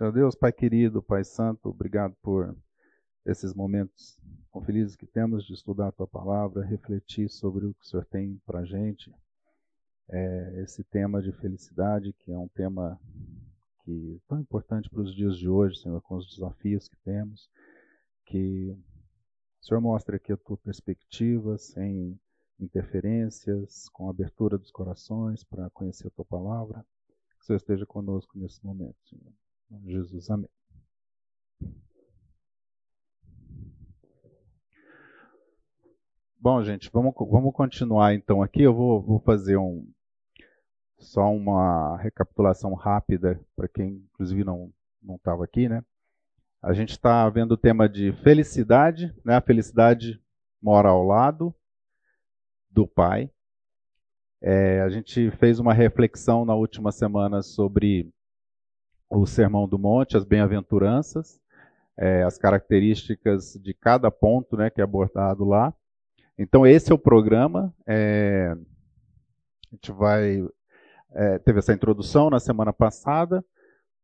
[0.00, 2.56] Senhor Deus, Pai querido, Pai santo, obrigado por
[3.26, 4.18] esses momentos
[4.50, 8.06] tão felizes que temos de estudar a Tua palavra, refletir sobre o que o Senhor
[8.06, 9.14] tem para a gente.
[10.08, 12.98] É, esse tema de felicidade, que é um tema
[13.84, 17.50] que é tão importante para os dias de hoje, Senhor, com os desafios que temos,
[18.24, 18.74] que
[19.60, 22.18] o Senhor mostre aqui a Tua perspectiva, sem
[22.58, 26.86] interferências, com abertura dos corações para conhecer a Tua palavra.
[27.36, 29.39] Que o Senhor esteja conosco nesse momento, Senhor.
[29.78, 30.48] Jesus, amém.
[36.38, 38.62] Bom, gente, vamos, vamos continuar então aqui.
[38.62, 39.86] Eu vou, vou fazer um,
[40.98, 44.72] só uma recapitulação rápida para quem, inclusive, não
[45.14, 45.84] estava aqui, né?
[46.62, 49.36] A gente está vendo o tema de felicidade, né?
[49.36, 50.20] A felicidade
[50.60, 51.54] mora ao lado
[52.70, 53.30] do Pai.
[54.42, 58.12] É, a gente fez uma reflexão na última semana sobre
[59.10, 61.40] o Sermão do Monte, as bem-aventuranças,
[61.98, 65.74] é, as características de cada ponto né, que é abordado lá.
[66.38, 67.74] Então, esse é o programa.
[67.86, 68.56] É,
[69.70, 70.42] a gente vai.
[71.12, 73.44] É, teve essa introdução na semana passada.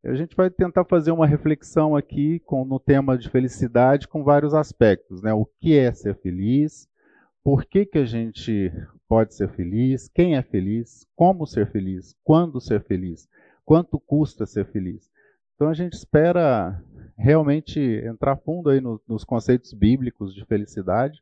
[0.04, 4.54] A gente vai tentar fazer uma reflexão aqui com, no tema de felicidade com vários
[4.54, 5.22] aspectos.
[5.22, 5.32] Né?
[5.32, 6.88] O que é ser feliz?
[7.42, 8.72] Por que, que a gente
[9.08, 10.08] pode ser feliz?
[10.08, 11.06] Quem é feliz?
[11.16, 12.14] Como ser feliz?
[12.22, 13.28] Quando ser feliz?
[13.66, 15.10] Quanto custa ser feliz.
[15.54, 16.80] Então a gente espera
[17.18, 21.20] realmente entrar fundo aí no, nos conceitos bíblicos de felicidade.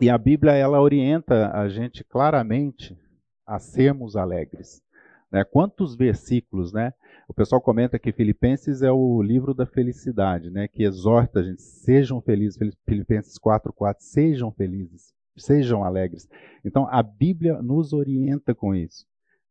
[0.00, 2.98] E a Bíblia ela orienta a gente claramente
[3.46, 4.82] a sermos alegres.
[5.30, 5.44] Né?
[5.44, 6.92] Quantos versículos, né?
[7.28, 10.68] O pessoal comenta que Filipenses é o livro da felicidade, né?
[10.68, 12.58] Que exorta a gente, sejam felizes.
[12.84, 16.28] Filipenses 4:4, sejam felizes, sejam alegres.
[16.64, 19.06] Então a Bíblia nos orienta com isso.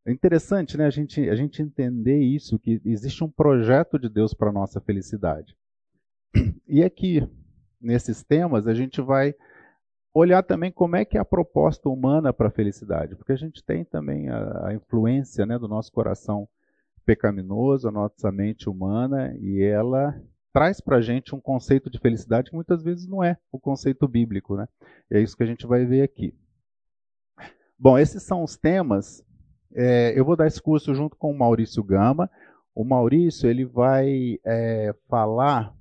[0.05, 4.33] É interessante né, a, gente, a gente entender isso, que existe um projeto de Deus
[4.33, 5.55] para a nossa felicidade.
[6.67, 7.27] E aqui,
[7.81, 9.33] nesses temas, a gente vai
[10.13, 13.63] olhar também como é que é a proposta humana para a felicidade, porque a gente
[13.63, 16.47] tem também a, a influência né, do nosso coração
[17.05, 20.19] pecaminoso, a nossa mente humana, e ela
[20.53, 24.07] traz para a gente um conceito de felicidade que muitas vezes não é o conceito
[24.07, 24.55] bíblico.
[24.55, 24.67] Né?
[25.11, 26.33] E é isso que a gente vai ver aqui.
[27.77, 29.24] Bom, esses são os temas
[29.75, 32.29] é, eu vou dar esse curso junto com o Maurício Gama.
[32.73, 35.75] O Maurício ele vai é, falar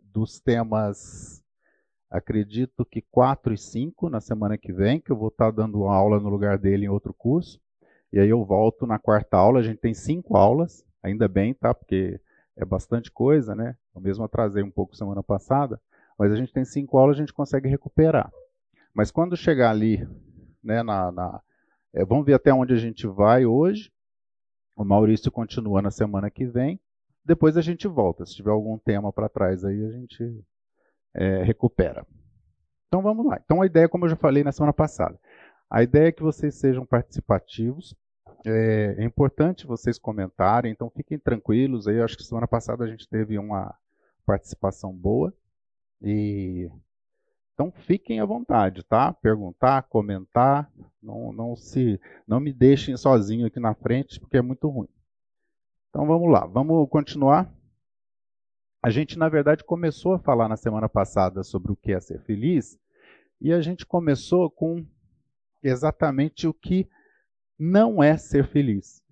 [0.00, 1.42] dos temas,
[2.08, 6.20] acredito que 4 e 5 na semana que vem, que eu vou estar dando aula
[6.20, 7.60] no lugar dele em outro curso.
[8.12, 9.58] E aí eu volto na quarta aula.
[9.58, 11.74] A gente tem cinco aulas, ainda bem, tá?
[11.74, 12.20] Porque
[12.56, 13.76] é bastante coisa, né?
[13.94, 15.80] Eu mesmo atrasei um pouco semana passada,
[16.18, 18.32] mas a gente tem cinco aulas, a gente consegue recuperar.
[18.94, 20.08] Mas quando chegar ali,
[20.62, 21.42] né, na, na
[21.96, 23.90] é, vamos ver até onde a gente vai hoje.
[24.76, 26.78] O Maurício continua na semana que vem.
[27.24, 28.26] Depois a gente volta.
[28.26, 30.44] Se tiver algum tema para trás aí, a gente
[31.14, 32.06] é, recupera.
[32.86, 33.40] Então vamos lá.
[33.42, 35.18] Então a ideia, como eu já falei na semana passada,
[35.70, 37.96] a ideia é que vocês sejam participativos.
[38.44, 41.88] É, é importante vocês comentarem, então fiquem tranquilos.
[41.88, 43.74] Aí, eu acho que semana passada a gente teve uma
[44.26, 45.32] participação boa.
[46.02, 46.70] E
[47.56, 49.14] então fiquem à vontade, tá?
[49.14, 50.70] Perguntar, comentar,
[51.02, 54.90] não, não se, não me deixem sozinho aqui na frente porque é muito ruim.
[55.88, 57.50] Então vamos lá, vamos continuar.
[58.82, 62.20] A gente na verdade começou a falar na semana passada sobre o que é ser
[62.24, 62.78] feliz
[63.40, 64.84] e a gente começou com
[65.62, 66.86] exatamente o que
[67.58, 69.02] não é ser feliz.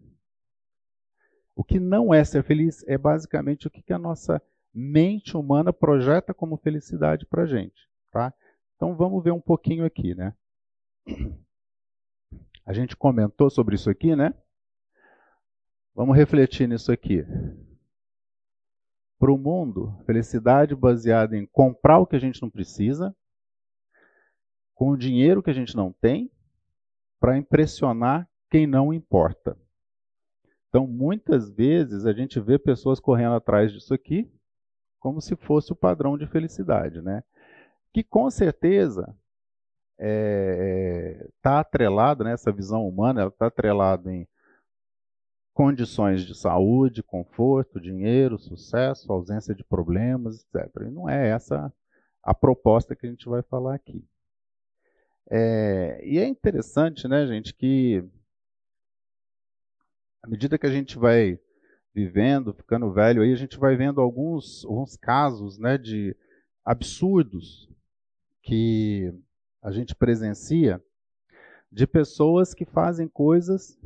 [1.56, 4.42] O que não é ser feliz é basicamente o que a nossa
[4.74, 7.88] mente humana projeta como felicidade para a gente.
[8.14, 8.32] Tá?
[8.76, 10.32] Então vamos ver um pouquinho aqui, né?
[12.64, 14.32] A gente comentou sobre isso aqui, né?
[15.92, 17.26] Vamos refletir nisso aqui.
[19.18, 23.12] Para o mundo, felicidade baseada em comprar o que a gente não precisa,
[24.76, 26.30] com o dinheiro que a gente não tem,
[27.18, 29.58] para impressionar quem não importa.
[30.68, 34.30] Então, muitas vezes a gente vê pessoas correndo atrás disso aqui
[35.00, 37.24] como se fosse o padrão de felicidade, né?
[37.94, 39.02] Que com certeza
[39.96, 44.26] está é, tá atrelado, né, visão humana, está atrelada em
[45.52, 50.68] condições de saúde, conforto, dinheiro, sucesso, ausência de problemas, etc.
[50.82, 51.72] E não é essa
[52.20, 54.04] a proposta que a gente vai falar aqui.
[55.30, 58.04] É, e é interessante, né, gente, que
[60.20, 61.38] à medida que a gente vai
[61.94, 66.16] vivendo, ficando velho, aí a gente vai vendo alguns, alguns casos né, de
[66.64, 67.72] absurdos
[68.44, 69.12] que
[69.62, 70.82] a gente presencia
[71.72, 73.78] de pessoas que fazem coisas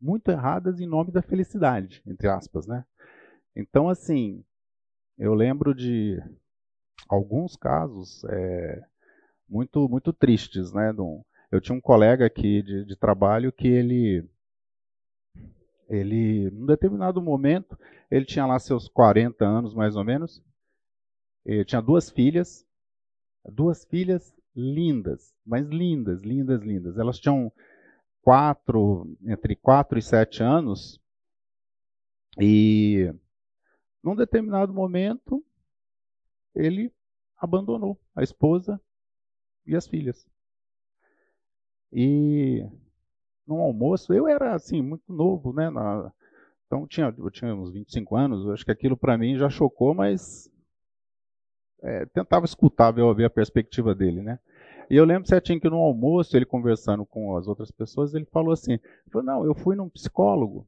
[0.00, 2.84] muito erradas em nome da felicidade, entre aspas, né?
[3.54, 4.44] Então, assim,
[5.18, 6.22] eu lembro de
[7.08, 8.82] alguns casos é,
[9.48, 10.94] muito muito tristes, né?
[11.50, 14.24] Eu tinha um colega aqui de, de trabalho que ele
[15.88, 17.76] ele, num determinado momento,
[18.10, 20.42] ele tinha lá seus 40 anos mais ou menos,
[21.44, 22.67] ele tinha duas filhas,
[23.50, 26.98] duas filhas lindas, mas lindas, lindas, lindas.
[26.98, 27.52] Elas tinham
[28.22, 31.00] quatro, entre 4 e 7 anos,
[32.40, 33.12] e
[34.02, 35.44] num determinado momento
[36.54, 36.92] ele
[37.36, 38.80] abandonou a esposa
[39.66, 40.26] e as filhas.
[41.92, 42.64] E
[43.46, 45.70] no almoço, eu era assim, muito novo, né?
[45.70, 46.12] Na,
[46.66, 50.50] então tinha, eu tinha uns 25 anos, acho que aquilo para mim já chocou, mas
[51.82, 54.38] é, tentava escutar, ver, ver a perspectiva dele, né?
[54.90, 58.52] E eu lembro certinho que no almoço, ele conversando com as outras pessoas, ele falou
[58.52, 58.78] assim:
[59.10, 60.66] falou, não, eu fui num psicólogo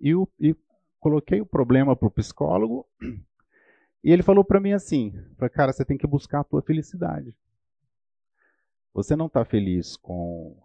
[0.00, 0.54] e, o, e
[1.00, 2.86] coloquei o problema para o psicólogo
[4.04, 5.12] e ele falou para mim assim:
[5.52, 7.34] cara, você tem que buscar a tua felicidade.
[8.92, 10.56] Você não está feliz com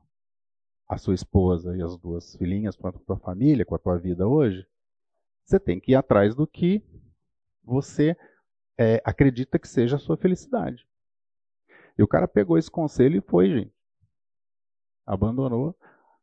[0.87, 4.27] a sua esposa e as duas filhinhas, com a tua família, com a tua vida
[4.27, 4.65] hoje?
[5.45, 6.83] Você tem que ir atrás do que
[7.63, 8.17] você
[8.77, 10.87] é, acredita que seja a sua felicidade.
[11.97, 13.73] E o cara pegou esse conselho e foi, gente.
[15.05, 15.75] Abandonou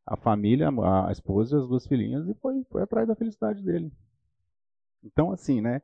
[0.06, 3.92] a família, a esposa e as duas filhinhas e foi, foi atrás da felicidade dele.
[5.04, 5.80] Então, assim, né?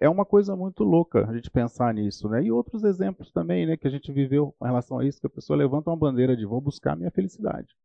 [0.00, 2.42] É uma coisa muito louca a gente pensar nisso, né?
[2.42, 3.76] E outros exemplos também, né?
[3.76, 6.46] Que a gente viveu com relação a isso, que a pessoa levanta uma bandeira de
[6.46, 7.76] vou buscar minha felicidade.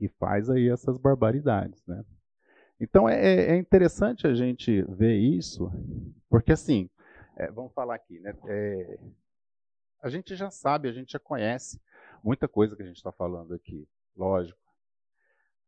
[0.00, 2.04] E faz aí essas barbaridades, né?
[2.80, 5.70] Então é, é interessante a gente ver isso,
[6.28, 6.88] porque assim,
[7.36, 8.34] é, vamos falar aqui, né?
[8.46, 8.98] É,
[10.02, 11.80] a gente já sabe, a gente já conhece
[12.24, 13.86] muita coisa que a gente está falando aqui,
[14.16, 14.58] lógico.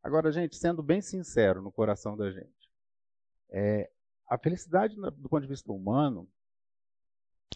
[0.01, 2.69] Agora, gente, sendo bem sincero no coração da gente,
[3.49, 3.89] é,
[4.27, 6.27] a felicidade do ponto de vista humano,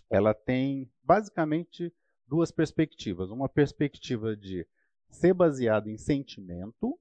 [0.09, 1.91] ela tem basicamente
[2.27, 3.31] duas perspectivas.
[3.31, 4.67] Uma perspectiva de
[5.09, 6.97] ser baseada em sentimento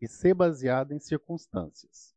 [0.00, 2.14] e ser baseada em circunstâncias.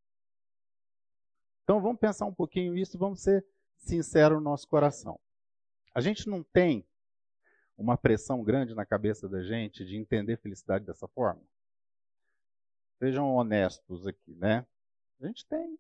[1.63, 3.45] Então vamos pensar um pouquinho isso vamos ser
[3.77, 5.19] sinceros no nosso coração.
[5.93, 6.85] A gente não tem
[7.77, 11.41] uma pressão grande na cabeça da gente de entender felicidade dessa forma?
[12.97, 14.65] Sejam honestos aqui, né?
[15.21, 15.79] A gente tem.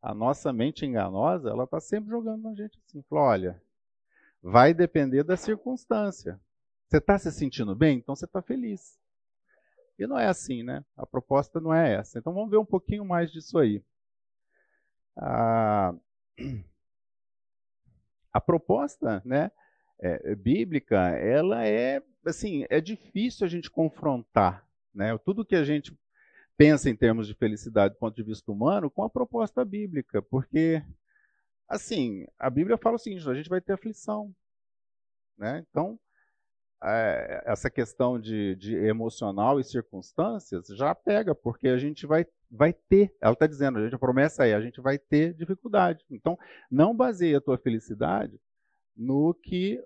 [0.00, 3.02] A nossa mente enganosa, ela está sempre jogando na gente assim.
[3.02, 3.62] Fala, olha,
[4.40, 6.40] vai depender da circunstância.
[6.88, 7.98] Você está se sentindo bem?
[7.98, 8.96] Então você está feliz.
[9.98, 10.84] E não é assim, né?
[10.96, 12.18] A proposta não é essa.
[12.18, 13.82] Então vamos ver um pouquinho mais disso aí.
[15.16, 15.94] A,
[18.32, 19.50] a proposta, né,
[19.98, 25.16] é, bíblica, ela é assim, é difícil a gente confrontar, né?
[25.18, 25.96] Tudo que a gente
[26.56, 30.82] pensa em termos de felicidade do ponto de vista humano com a proposta bíblica, porque
[31.68, 34.34] assim, a Bíblia fala o seguinte: a gente vai ter aflição,
[35.38, 35.64] né?
[35.70, 35.98] Então,
[36.82, 42.72] é, essa questão de, de, emocional e circunstâncias já pega, porque a gente vai, vai
[42.72, 46.04] ter, ela está dizendo, a, gente, a promessa é, a gente vai ter dificuldade.
[46.10, 46.38] Então,
[46.70, 48.38] não baseie a tua felicidade
[48.96, 49.82] no que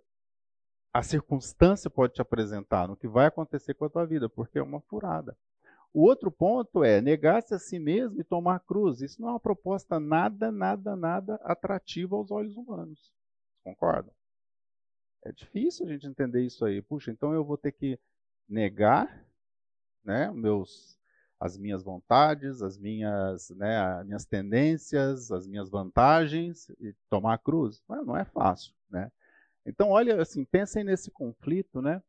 [0.92, 4.62] a circunstância pode te apresentar, no que vai acontecer com a tua vida, porque é
[4.62, 5.36] uma furada.
[5.92, 9.00] O outro ponto é negar-se a si mesmo e tomar cruz.
[9.00, 13.12] Isso não é uma proposta nada, nada, nada atrativa aos olhos humanos.
[13.64, 14.12] Concordam?
[15.24, 16.80] É difícil a gente entender isso aí.
[16.80, 17.98] Puxa, então eu vou ter que
[18.48, 19.24] negar
[20.02, 20.98] né, meus,
[21.38, 27.38] as minhas vontades, as minhas, né, as minhas tendências, as minhas vantagens e tomar a
[27.38, 27.82] cruz.
[27.88, 28.74] Não, não é fácil.
[28.88, 29.10] Né?
[29.66, 32.02] Então, olha, assim, pensem nesse conflito, né?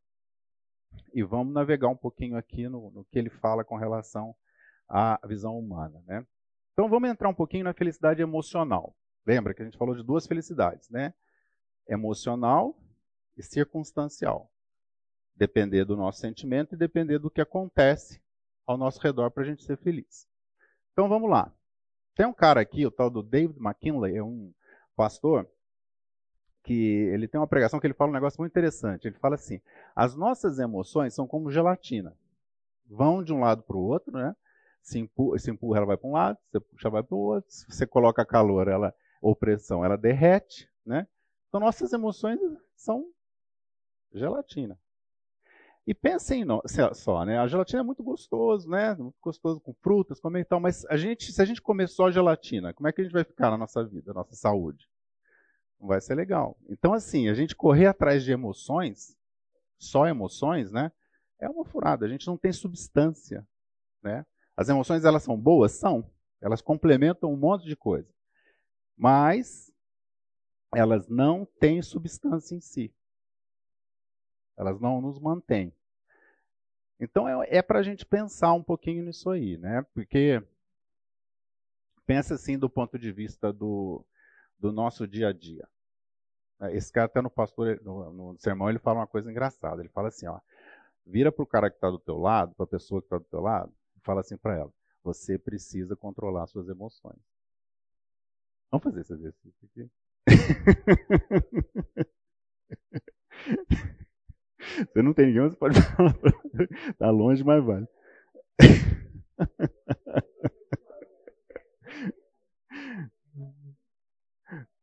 [1.14, 4.34] E vamos navegar um pouquinho aqui no, no que ele fala com relação
[4.88, 6.26] à visão humana, né?
[6.72, 8.94] Então, vamos entrar um pouquinho na felicidade emocional.
[9.26, 11.14] Lembra que a gente falou de duas felicidades, né?
[11.86, 12.76] Emocional
[13.36, 14.50] e circunstancial.
[15.34, 18.22] Depender do nosso sentimento e depender do que acontece
[18.66, 20.28] ao nosso redor para a gente ser feliz.
[20.92, 21.52] Então vamos lá.
[22.14, 24.52] Tem um cara aqui, o tal do David McKinley, é um
[24.94, 25.48] pastor,
[26.62, 29.08] que ele tem uma pregação que ele fala um negócio muito interessante.
[29.08, 29.60] Ele fala assim:
[29.96, 32.16] as nossas emoções são como gelatina.
[32.86, 34.36] Vão de um lado para o outro, né?
[34.82, 37.50] Se empurra, se empurra, ela vai para um lado, você puxa, vai para o outro.
[37.50, 41.06] Se você coloca calor, ela, ou pressão, ela derrete, né?
[41.48, 42.38] Então nossas emoções
[42.76, 43.06] são
[44.14, 44.78] gelatina.
[45.86, 46.62] E pensem no,
[46.94, 47.38] só, né?
[47.38, 48.94] A gelatina é muito gostoso, né?
[48.94, 52.10] Muito gostoso com frutas, comer e tal, mas a gente, se a gente comer só
[52.10, 54.88] gelatina, como é que a gente vai ficar na nossa vida, na nossa saúde?
[55.80, 56.56] Não vai ser legal.
[56.68, 59.16] Então, assim, a gente correr atrás de emoções,
[59.76, 60.92] só emoções, né?
[61.40, 62.06] É uma furada.
[62.06, 63.44] A gente não tem substância,
[64.00, 64.24] né?
[64.56, 65.72] As emoções, elas são boas?
[65.72, 66.08] São.
[66.40, 68.08] Elas complementam um monte de coisa.
[68.96, 69.72] Mas
[70.72, 72.94] elas não têm substância em si.
[74.62, 75.72] Elas não nos mantêm.
[76.98, 79.82] Então é, é para a gente pensar um pouquinho nisso aí, né?
[79.92, 80.42] Porque
[82.06, 84.04] pensa assim do ponto de vista do,
[84.58, 85.68] do nosso dia a dia.
[86.70, 89.82] Esse cara até no pastor, no, no sermão, ele fala uma coisa engraçada.
[89.82, 90.38] Ele fala assim, ó,
[91.04, 93.24] vira para o cara que está do teu lado, para a pessoa que está do
[93.24, 97.18] teu lado, e fala assim para ela: você precisa controlar suas emoções.
[98.70, 99.90] Vamos fazer esse exercício aqui.
[104.92, 106.14] Você não tem ninguém, você pode falar.
[106.90, 107.86] Está longe, mas vale.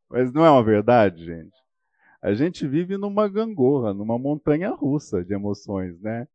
[0.08, 1.56] Mas não é uma verdade, gente.
[2.20, 6.26] A gente vive numa gangorra, numa montanha russa de emoções, né?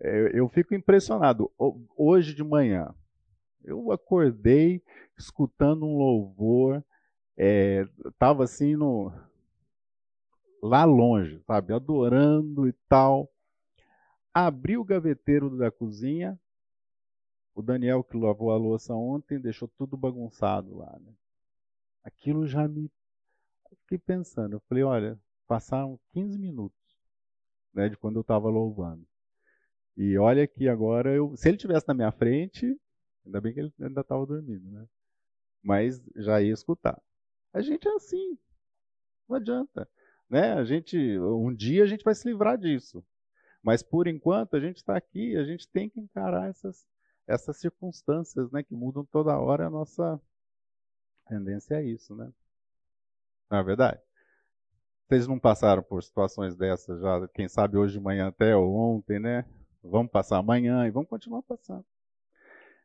[0.00, 1.50] É, eu fico impressionado.
[1.96, 2.94] Hoje de manhã,
[3.64, 4.82] eu acordei
[5.18, 6.82] escutando um louvor,
[7.36, 9.12] estava é, assim no
[10.64, 13.30] lá longe, sabe, adorando e tal.
[14.32, 16.40] Abri o gaveteiro da cozinha.
[17.54, 20.98] O Daniel que lavou a louça ontem deixou tudo bagunçado lá.
[20.98, 21.12] Né?
[22.02, 22.90] Aquilo já me
[23.82, 24.54] fiquei pensando.
[24.54, 26.78] Eu falei, olha, passaram 15 minutos
[27.72, 29.06] né, de quando eu estava louvando.
[29.96, 32.74] E olha que agora, eu, se ele tivesse na minha frente,
[33.24, 34.88] ainda bem que ele ainda estava dormindo, né?
[35.62, 37.00] Mas já ia escutar.
[37.52, 38.36] A gente é assim,
[39.28, 39.88] não adianta.
[40.34, 40.52] Né?
[40.54, 43.06] A gente, um dia a gente vai se livrar disso.
[43.62, 46.84] Mas por enquanto a gente está aqui, a gente tem que encarar essas,
[47.24, 50.20] essas circunstâncias né, que mudam toda hora a nossa
[51.28, 52.32] tendência é isso, né?
[53.48, 54.02] Não é verdade?
[55.06, 59.20] Vocês não passaram por situações dessas já, quem sabe hoje de manhã até ou ontem,
[59.20, 59.44] né?
[59.84, 61.86] Vamos passar amanhã e vamos continuar passando.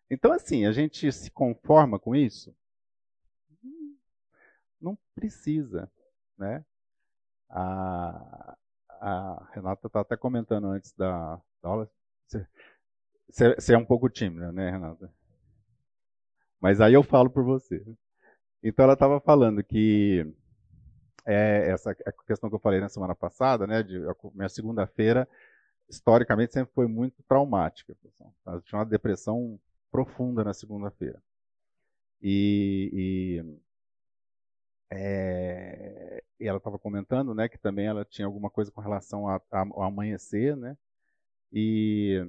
[0.08, 2.56] Então, assim, a gente se conforma com isso?
[4.80, 5.92] Não precisa,
[6.38, 6.64] né?
[7.50, 8.58] A,
[8.90, 11.90] a Renata está até comentando antes da, da aula.
[13.30, 15.12] Você é um pouco tímida, né, Renata?
[16.60, 17.84] Mas aí eu falo por você.
[18.62, 20.26] Então ela estava falando que
[21.26, 24.00] é essa questão que eu falei na semana passada, né, de
[24.34, 25.28] minha segunda-feira,
[25.88, 27.96] historicamente sempre foi muito traumática.
[28.46, 29.60] Eu tinha uma depressão
[29.92, 31.22] profunda na segunda-feira.
[32.22, 33.44] E,
[34.92, 39.84] é, e ela estava comentando, né, que também ela tinha alguma coisa com relação ao
[39.84, 40.78] amanhecer, né?
[41.52, 42.26] E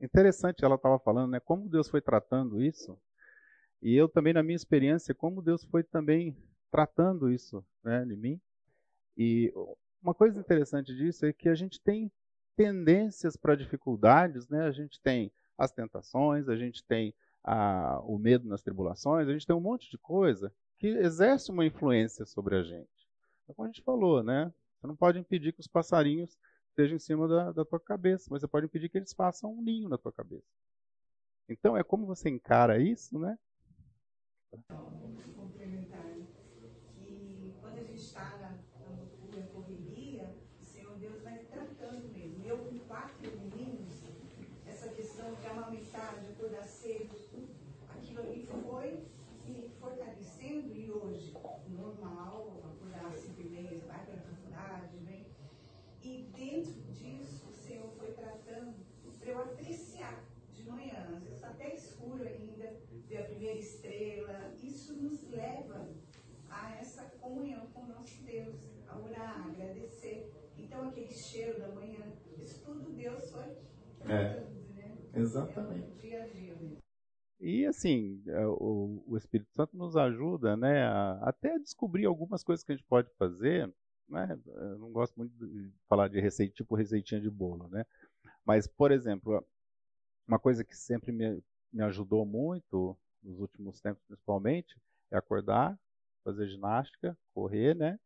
[0.00, 2.98] interessante, ela estava falando, né, como Deus foi tratando isso.
[3.80, 6.36] E eu também na minha experiência, como Deus foi também
[6.70, 8.40] tratando isso né, em mim.
[9.16, 9.52] E
[10.02, 12.10] uma coisa interessante disso é que a gente tem
[12.56, 14.66] tendências para dificuldades, né?
[14.66, 19.46] A gente tem as tentações, a gente tem a, o medo nas tribulações, a gente
[19.46, 23.08] tem um monte de coisa que exerce uma influência sobre a gente.
[23.48, 24.52] É como a gente falou, né?
[24.80, 26.36] Você não pode impedir que os passarinhos
[26.70, 29.62] estejam em cima da, da tua cabeça, mas você pode impedir que eles façam um
[29.62, 30.42] ninho na tua cabeça.
[31.48, 33.38] Então é como você encara isso, né?
[71.32, 72.04] Cheiro da manhã.
[72.38, 73.56] Isso tudo Deus foi
[74.04, 74.44] é.
[74.74, 74.98] né?
[75.14, 75.90] Exatamente.
[75.90, 76.56] É dia a dia
[77.40, 82.44] E assim, é, o, o, Espírito Santo nos ajuda, né, a, até a descobrir algumas
[82.44, 83.72] coisas que a gente pode fazer.
[84.08, 84.38] Né?
[84.46, 87.86] Eu não gosto muito de falar de receita, tipo receitinha de bolo, né?
[88.44, 89.42] Mas, por exemplo,
[90.28, 94.76] uma coisa que sempre me, me ajudou muito, nos últimos tempos principalmente,
[95.10, 95.78] é acordar,
[96.24, 97.98] fazer ginástica, correr, né?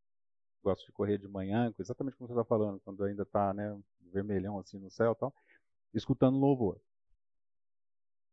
[0.66, 3.78] Gosto de correr de manhã, exatamente como você está falando, quando ainda está né,
[4.12, 5.32] vermelhão assim no céu tal,
[5.94, 6.80] escutando louvor.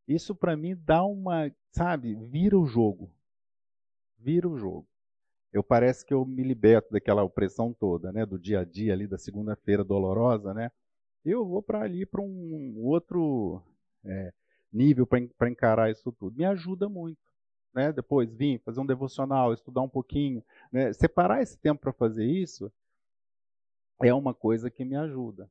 [0.07, 3.11] Isso para mim dá uma, sabe, vira o jogo.
[4.17, 4.87] Vira o jogo.
[5.51, 9.05] Eu parece que eu me liberto daquela opressão toda, né, do dia a dia ali,
[9.05, 10.71] da segunda-feira dolorosa, né?
[11.23, 13.61] Eu vou para ali para um outro
[14.03, 14.33] é,
[14.71, 16.35] nível para encarar isso tudo.
[16.35, 17.21] Me ajuda muito
[17.73, 17.91] né?
[17.91, 20.93] depois vir fazer um devocional, estudar um pouquinho, né?
[20.93, 22.71] separar esse tempo para fazer isso
[24.01, 25.49] é uma coisa que me ajuda.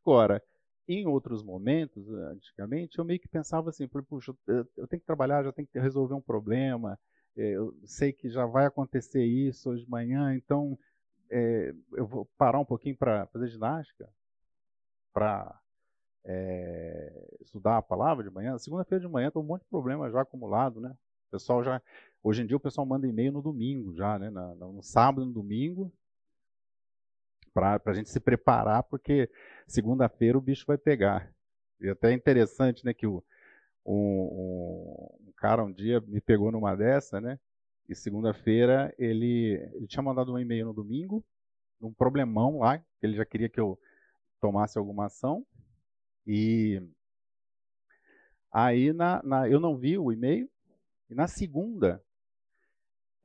[0.00, 0.42] Agora,
[0.88, 5.52] em outros momentos, antigamente, eu meio que pensava assim, puxa, eu tenho que trabalhar, já
[5.52, 6.98] tenho que resolver um problema,
[7.36, 10.78] é, eu sei que já vai acontecer isso hoje de manhã, então
[11.30, 14.08] é, eu vou parar um pouquinho para fazer ginástica,
[15.12, 15.60] para
[16.24, 18.58] é, estudar a palavra de manhã.
[18.58, 20.96] Segunda-feira de manhã tem um monte de problema já acumulado, né?
[21.30, 21.80] Pessoal já,
[22.22, 24.30] hoje em dia o pessoal manda e-mail no domingo já, né?
[24.30, 25.92] no sábado, no domingo,
[27.52, 29.30] para a gente se preparar, porque
[29.66, 31.32] segunda-feira o bicho vai pegar.
[31.80, 33.22] E até é interessante, né, que o,
[33.86, 37.38] um, um, cara um dia me pegou numa dessa, né?
[37.88, 41.24] E segunda-feira ele, ele tinha mandado um e-mail no domingo,
[41.80, 43.78] um problemão lá, que ele já queria que eu
[44.40, 45.44] tomasse alguma ação.
[46.26, 46.80] E
[48.52, 50.48] aí na, na eu não vi o e-mail.
[51.10, 52.00] E na segunda,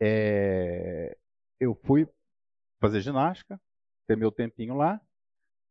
[0.02, 1.16] é,
[1.60, 2.10] eu fui
[2.82, 3.62] fazer ginástica,
[4.08, 5.00] ter meu tempinho lá.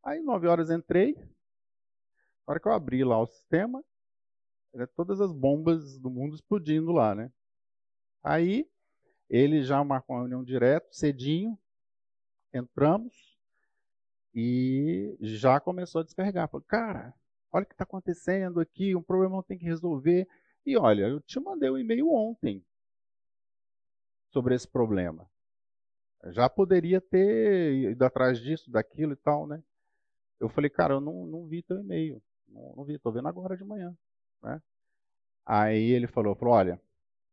[0.00, 1.14] Aí, nove horas, entrei.
[2.46, 3.84] Na hora que eu abri lá o sistema,
[4.72, 7.32] era todas as bombas do mundo explodindo lá, né?
[8.22, 8.70] Aí,
[9.28, 11.58] ele já marcou uma reunião direto, cedinho,
[12.52, 13.36] entramos
[14.32, 16.48] e já começou a descarregar.
[16.48, 17.14] Falei, cara,
[17.52, 20.28] olha o que está acontecendo aqui, um problema tem que resolver.
[20.66, 22.64] E olha, eu te mandei um e-mail ontem
[24.30, 25.28] sobre esse problema.
[26.26, 29.62] Já poderia ter ido atrás disso, daquilo e tal, né?
[30.40, 32.22] Eu falei, cara, eu não, não vi teu e-mail.
[32.48, 33.96] Não, não vi, estou vendo agora de manhã.
[34.42, 34.60] Né?
[35.44, 36.80] Aí ele falou, falou, olha,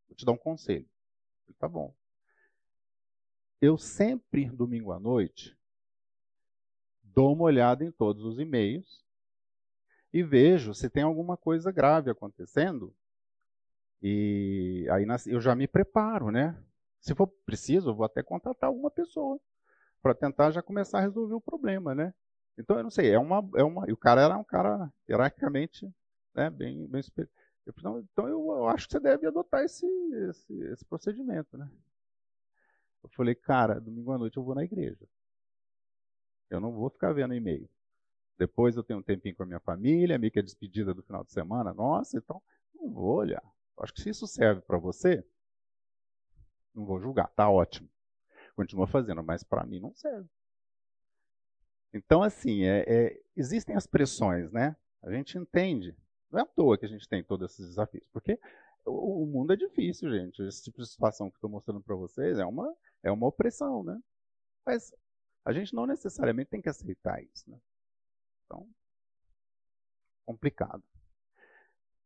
[0.07, 0.88] vou te dar um conselho.
[1.45, 1.95] falei, tá bom.
[3.61, 5.57] Eu sempre, domingo à noite,
[7.03, 9.05] dou uma olhada em todos os e-mails
[10.13, 12.93] e vejo se tem alguma coisa grave acontecendo.
[14.01, 16.58] E aí eu já me preparo, né?
[17.00, 19.39] Se for preciso, eu vou até contratar alguma pessoa
[20.01, 22.13] para tentar já começar a resolver o problema, né?
[22.58, 25.91] Então, eu não sei, é uma, é uma, e o cara era um cara hierarquicamente,
[26.33, 27.01] né, bem, bem
[27.66, 29.85] eu, então eu, acho que você deve adotar esse,
[30.29, 31.70] esse, esse procedimento, né?
[33.03, 35.07] Eu falei, cara, domingo à noite eu vou na igreja.
[36.50, 37.70] Eu não vou ficar vendo e-mail.
[38.37, 41.24] Depois eu tenho um tempinho com a minha família, meio que a despedida do final
[41.24, 41.74] de semana.
[41.74, 42.42] Nossa, então
[42.74, 43.44] não vou olhar.
[43.79, 45.25] Acho que se isso serve para você,
[46.74, 47.90] não vou julgar, tá ótimo.
[48.55, 50.29] Continua fazendo, mas para mim não serve.
[51.94, 54.75] Então, assim, é, é, existem as pressões, né?
[55.01, 55.96] A gente entende.
[56.29, 58.40] Não é à toa que a gente tem todos esses desafios, porque
[58.86, 60.42] o, o mundo é difícil, gente.
[60.44, 64.00] Esse tipo de situação que estou mostrando para vocês é uma, é uma opressão, né?
[64.66, 64.94] Mas
[65.44, 67.60] a gente não necessariamente tem que aceitar isso, né?
[68.46, 68.68] Então,
[70.25, 70.84] complicado.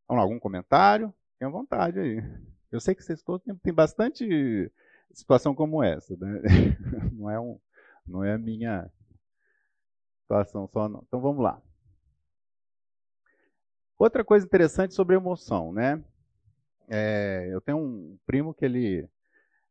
[0.10, 1.14] Lá, algum comentário?
[1.40, 2.24] Tenha vontade aí.
[2.72, 4.72] Eu sei que vocês todos têm bastante
[5.14, 6.42] situação como essa, né?
[7.14, 7.60] Não é, um,
[8.06, 8.90] não é a minha
[10.22, 11.02] situação só, não.
[11.08, 11.62] Então vamos lá.
[13.98, 16.04] Outra coisa interessante sobre emoção, né?
[16.90, 19.10] É, eu tenho um primo que ele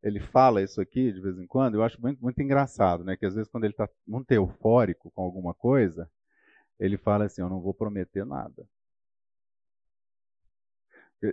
[0.02, 1.76] ele fala isso aqui de vez em quando.
[1.76, 3.16] Eu acho muito, muito engraçado, né?
[3.16, 6.10] Que às vezes quando ele está muito eufórico com alguma coisa,
[6.80, 8.66] ele fala assim: "Eu não vou prometer nada".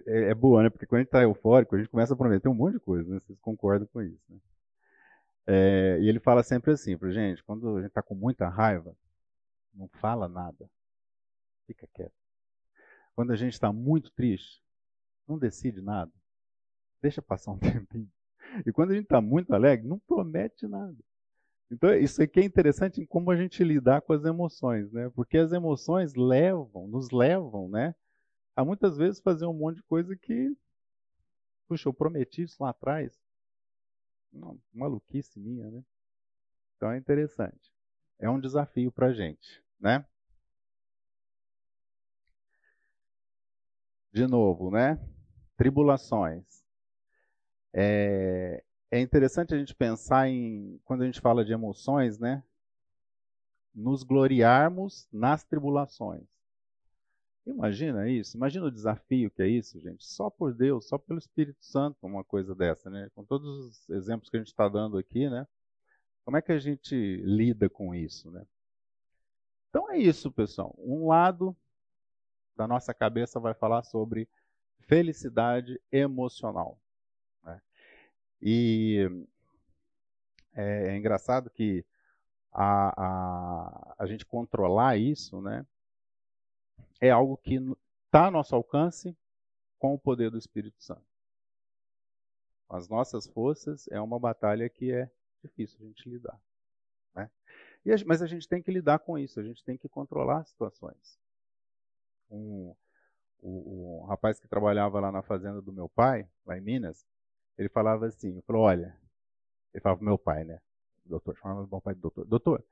[0.08, 0.69] É, é boa, né?
[0.69, 3.10] Porque quando a gente está eufórico, a gente começa a prometer um monte de coisa,
[3.10, 3.19] né?
[3.19, 4.38] Vocês concordam com isso, né?
[5.47, 8.95] É, e ele fala sempre assim para gente, quando a gente está com muita raiva,
[9.73, 10.69] não fala nada,
[11.65, 12.13] fica quieto.
[13.15, 14.63] Quando a gente está muito triste,
[15.27, 16.12] não decide nada,
[17.01, 18.10] deixa passar um tempinho.
[18.65, 20.97] E quando a gente está muito alegre, não promete nada.
[21.71, 25.10] Então, isso aqui é interessante em como a gente lidar com as emoções, né?
[25.15, 27.95] Porque as emoções levam, nos levam, né?
[28.55, 30.55] A muitas vezes fazer um monte de coisa que,
[31.67, 33.19] puxa, eu prometi isso lá atrás.
[34.31, 35.83] Uma maluquice minha, né?
[36.75, 37.71] Então é interessante.
[38.19, 40.05] É um desafio para a gente, né?
[44.13, 44.99] De novo, né?
[45.55, 46.63] Tribulações.
[47.73, 52.43] É, é interessante a gente pensar em, quando a gente fala de emoções, né?
[53.73, 56.40] Nos gloriarmos nas tribulações.
[57.45, 60.06] Imagina isso, imagina o desafio que é isso, gente.
[60.06, 63.10] Só por Deus, só pelo Espírito Santo, uma coisa dessa, né?
[63.15, 65.47] Com todos os exemplos que a gente está dando aqui, né?
[66.23, 68.45] Como é que a gente lida com isso, né?
[69.69, 70.75] Então é isso, pessoal.
[70.77, 71.56] Um lado
[72.56, 74.30] da nossa cabeça vai falar sobre
[74.82, 76.77] felicidade emocional.
[77.43, 77.62] Né?
[78.41, 79.10] E
[80.54, 81.86] é, é, engraçado que
[82.51, 85.65] a, a, a gente controlar isso, né?
[87.01, 87.55] É algo que
[88.05, 89.17] está ao nosso alcance
[89.79, 91.03] com o poder do Espírito Santo.
[92.69, 95.11] As nossas forças é uma batalha que é
[95.43, 96.39] difícil a gente lidar.
[97.15, 97.29] Né?
[97.87, 100.49] A, mas a gente tem que lidar com isso, a gente tem que controlar as
[100.49, 101.19] situações.
[102.29, 102.73] Um,
[103.39, 107.05] o, o rapaz que trabalhava lá na fazenda do meu pai, lá em Minas,
[107.57, 108.95] ele falava assim, ele falou, olha,
[109.73, 110.61] ele falava meu pai, né?
[111.03, 112.25] Doutor, chamava meu pai de doutor.
[112.25, 112.63] Doutor,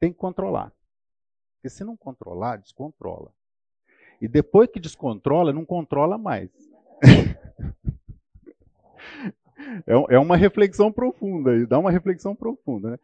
[0.00, 0.72] tem que controlar.
[1.56, 3.32] Porque se não controlar, descontrola.
[4.20, 6.50] E depois que descontrola, não controla mais.
[9.86, 12.98] É, é uma reflexão profunda, e dá uma reflexão profunda, né?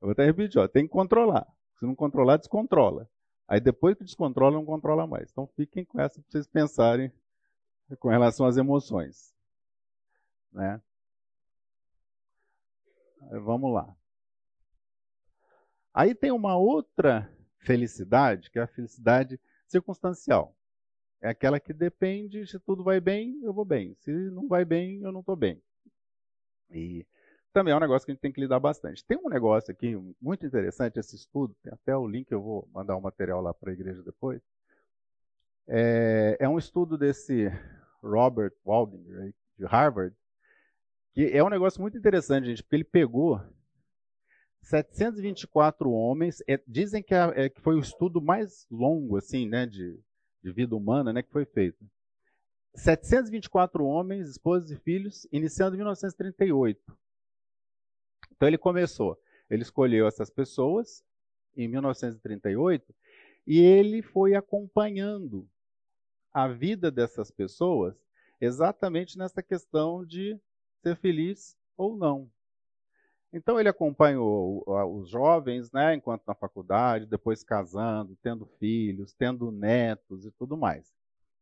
[0.00, 1.46] Eu vou até repetir, ó, tem que controlar.
[1.78, 3.08] Se não controlar, descontrola.
[3.46, 5.30] Aí depois que descontrola, não controla mais.
[5.30, 7.12] Então fiquem com essa para vocês pensarem
[7.98, 9.34] com relação às emoções.
[10.52, 10.80] Né?
[13.42, 13.94] Vamos lá.
[15.92, 20.56] Aí tem uma outra felicidade, que é a felicidade circunstancial.
[21.20, 23.94] É aquela que depende, se tudo vai bem, eu vou bem.
[24.00, 25.62] Se não vai bem, eu não estou bem.
[26.70, 27.06] E
[27.52, 29.04] também é um negócio que a gente tem que lidar bastante.
[29.04, 32.96] Tem um negócio aqui muito interessante, esse estudo, tem até o link, eu vou mandar
[32.96, 34.40] o material lá para a igreja depois.
[35.66, 37.48] É, é, um estudo desse
[38.02, 40.16] Robert Waldinger, de Harvard,
[41.12, 43.40] que é um negócio muito interessante, gente, porque ele pegou
[44.62, 49.98] 724 homens, é, dizem que, é, que, foi o estudo mais longo, assim, né, de,
[50.42, 51.84] de vida humana, né, que foi feito.
[52.74, 56.98] 724 homens, esposas e filhos, iniciando em 1938.
[58.32, 59.20] Então ele começou,
[59.50, 61.04] ele escolheu essas pessoas
[61.56, 62.94] em 1938
[63.46, 65.48] e ele foi acompanhando
[66.32, 67.94] a vida dessas pessoas
[68.40, 70.38] exatamente nessa questão de
[70.82, 72.30] ser feliz ou não.
[73.32, 74.64] Então ele acompanhou
[74.98, 80.92] os jovens, né, enquanto na faculdade, depois casando, tendo filhos, tendo netos e tudo mais.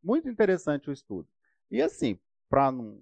[0.03, 1.27] Muito interessante o estudo.
[1.71, 3.01] E assim, para não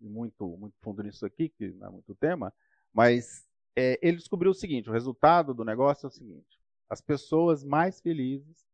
[0.00, 2.52] ir muito, muito fundo nisso aqui, que não é muito tema,
[2.92, 7.64] mas é, ele descobriu o seguinte: o resultado do negócio é o seguinte: as pessoas
[7.64, 8.66] mais felizes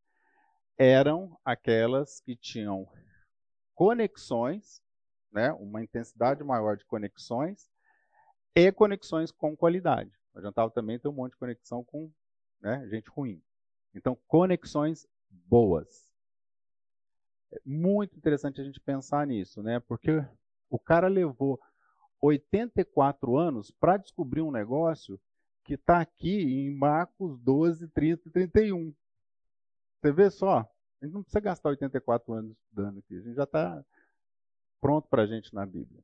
[0.77, 2.89] eram aquelas que tinham
[3.73, 4.83] conexões,
[5.33, 7.71] né, uma intensidade maior de conexões
[8.55, 10.13] e conexões com qualidade.
[10.33, 12.11] O adiantava também ter um monte de conexão com
[12.61, 13.43] né, gente ruim.
[13.95, 16.13] Então, conexões boas.
[17.53, 19.81] É muito interessante a gente pensar nisso, né?
[19.81, 20.25] Porque
[20.69, 21.61] o cara levou
[22.21, 25.21] 84 anos para descobrir um negócio
[25.63, 28.95] que está aqui em Marcos 12, 30 e 31.
[30.01, 30.59] Você vê só?
[31.01, 33.17] A gente não precisa gastar 84 anos estudando aqui.
[33.17, 33.85] A gente já está
[34.81, 36.03] pronto para a gente na Bíblia.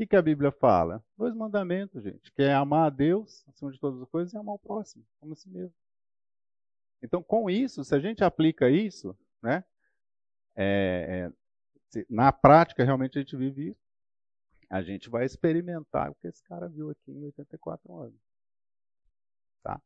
[0.00, 1.04] Que, que a Bíblia fala?
[1.14, 2.32] Dois mandamentos, gente.
[2.32, 5.34] Que é amar a Deus acima de todas as coisas e amar o próximo, como
[5.34, 5.74] a si mesmo.
[7.02, 9.62] Então, com isso, se a gente aplica isso, né,
[10.56, 11.30] é,
[11.94, 13.90] é, na prática, realmente a gente vive isso.
[14.70, 18.20] A gente vai experimentar o que esse cara viu aqui em 84 anos.
[19.62, 19.82] Tá?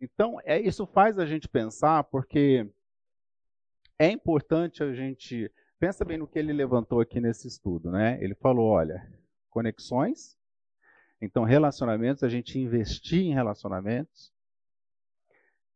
[0.00, 2.68] Então, é, isso faz a gente pensar, porque
[4.00, 5.48] é importante a gente.
[5.84, 7.90] Pensa bem no que ele levantou aqui nesse estudo.
[7.90, 8.18] Né?
[8.24, 9.06] Ele falou: olha,
[9.50, 10.34] conexões,
[11.20, 14.32] então relacionamentos, a gente investir em relacionamentos,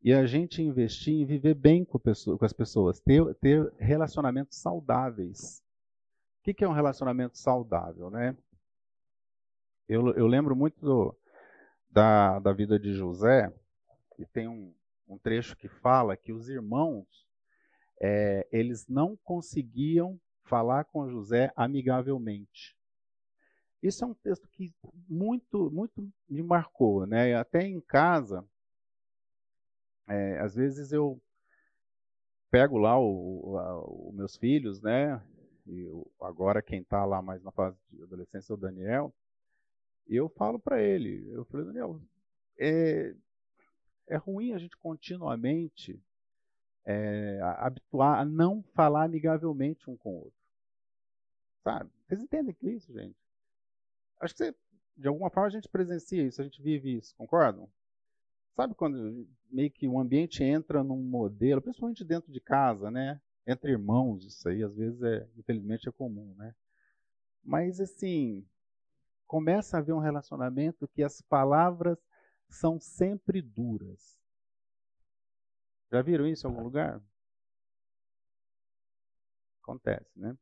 [0.03, 4.57] e a gente investir em viver bem com, pessoa, com as pessoas, ter, ter, relacionamentos
[4.57, 5.63] saudáveis.
[6.41, 8.35] O que, que, é um relacionamento saudável, né?
[9.87, 11.15] Eu, eu lembro muito do,
[11.91, 13.53] da, da vida de José,
[14.19, 14.73] e tem um,
[15.07, 17.28] um trecho que fala que os irmãos,
[18.01, 22.77] é, eles não conseguiam falar com José amigavelmente.
[23.83, 24.75] Isso é um texto que
[25.09, 27.35] muito, muito me marcou, né?
[27.35, 28.45] Até em casa,
[30.09, 31.21] é, às vezes eu
[32.51, 35.23] pego lá os meus filhos, né?
[35.67, 35.87] E
[36.21, 39.15] agora quem está lá mais na fase de adolescência é o Daniel.
[40.09, 42.01] E eu falo para ele, eu falei, Daniel,
[42.59, 43.15] é,
[44.09, 46.03] é ruim a gente continuamente
[46.91, 50.41] é, habituar a não falar amigavelmente um com o outro.
[51.63, 51.91] Sabe?
[52.07, 53.15] Vocês entendem que é isso, gente?
[54.19, 54.55] Acho que você,
[54.97, 57.69] de alguma forma a gente presencia isso, a gente vive isso, concordam?
[58.57, 63.21] Sabe quando meio que o ambiente entra num modelo, principalmente dentro de casa, né?
[63.47, 66.55] Entre irmãos, isso aí às vezes é, infelizmente é comum, né?
[67.45, 68.47] Mas assim,
[69.27, 71.99] começa a haver um relacionamento que as palavras
[72.49, 74.18] são sempre duras.
[75.91, 77.01] Já viram isso em algum lugar?
[79.63, 80.37] Acontece, né?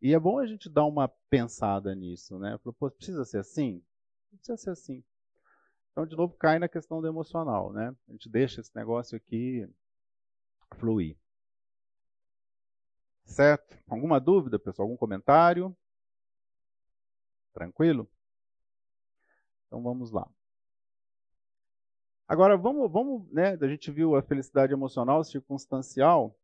[0.00, 2.58] E é bom a gente dar uma pensada nisso, né?
[2.58, 3.82] Pô, precisa ser assim?
[4.30, 5.04] Precisa ser assim.
[5.92, 7.94] Então, de novo, cai na questão do emocional, né?
[8.08, 9.68] A gente deixa esse negócio aqui
[10.76, 11.16] fluir.
[13.24, 13.78] Certo?
[13.88, 14.86] Alguma dúvida, pessoal?
[14.86, 15.76] Algum comentário?
[17.52, 18.10] Tranquilo?
[19.66, 20.28] Então vamos lá.
[22.32, 26.34] Agora, vamos, vamos né, a gente viu a felicidade emocional circunstancial,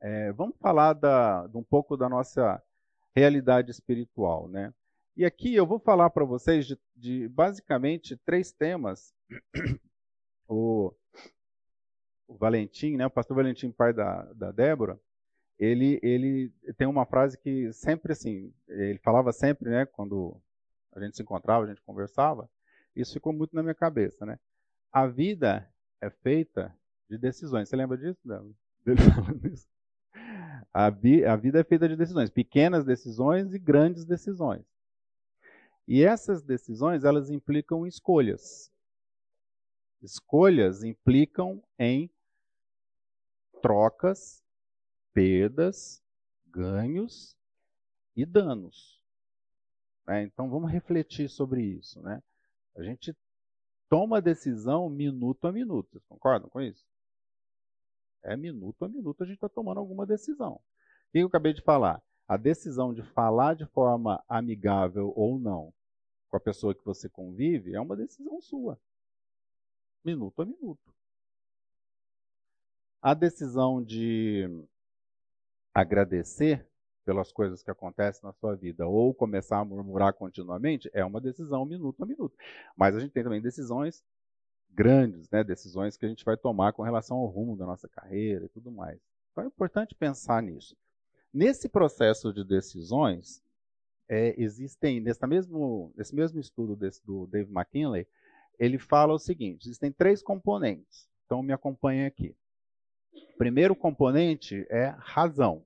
[0.00, 2.62] é, vamos falar da, de um pouco da nossa
[3.16, 4.72] realidade espiritual, né?
[5.16, 9.12] E aqui eu vou falar para vocês de, de, basicamente três temas.
[10.46, 10.94] O,
[12.28, 15.00] o, Valentim, né, o pastor Valentim, pai da, da Débora,
[15.58, 20.38] ele, ele tem uma frase que sempre assim, ele falava sempre, né, quando
[20.92, 22.46] a gente se encontrava, a gente conversava,
[22.94, 24.38] isso ficou muito na minha cabeça, né?
[24.92, 25.68] A vida
[26.00, 26.76] é feita
[27.08, 27.68] de decisões.
[27.68, 28.20] Você lembra disso?
[28.84, 29.68] Dele falando isso?
[30.72, 34.64] A, vi, a vida é feita de decisões, pequenas decisões e grandes decisões.
[35.86, 38.72] E essas decisões, elas implicam escolhas.
[40.02, 42.10] Escolhas implicam em
[43.60, 44.42] trocas,
[45.12, 46.02] perdas,
[46.46, 47.36] ganhos
[48.16, 49.02] e danos.
[50.06, 52.00] É, então vamos refletir sobre isso.
[52.02, 52.22] Né?
[52.76, 53.16] A gente
[53.88, 55.90] toma decisão minuto a minuto.
[55.90, 56.84] Vocês concordam com isso?
[58.22, 60.54] É minuto a minuto a gente está tomando alguma decisão.
[60.54, 60.60] O
[61.12, 62.02] que eu acabei de falar?
[62.26, 65.72] A decisão de falar de forma amigável ou não
[66.30, 68.80] com a pessoa que você convive é uma decisão sua.
[70.02, 70.92] Minuto a minuto.
[73.00, 74.48] A decisão de
[75.72, 76.68] agradecer
[77.04, 81.64] pelas coisas que acontecem na sua vida ou começar a murmurar continuamente é uma decisão
[81.64, 82.36] minuto a minuto.
[82.76, 84.02] Mas a gente tem também decisões
[84.70, 88.46] grandes, né, decisões que a gente vai tomar com relação ao rumo da nossa carreira
[88.46, 88.98] e tudo mais.
[89.30, 90.76] Então é importante pensar nisso.
[91.32, 93.42] Nesse processo de decisões,
[94.08, 98.06] é, existem, nesse mesmo, nesse mesmo estudo desse, do Dave McKinley,
[98.58, 101.08] ele fala o seguinte: existem três componentes.
[101.26, 102.36] Então me acompanhe aqui.
[103.34, 105.64] O primeiro componente é razão.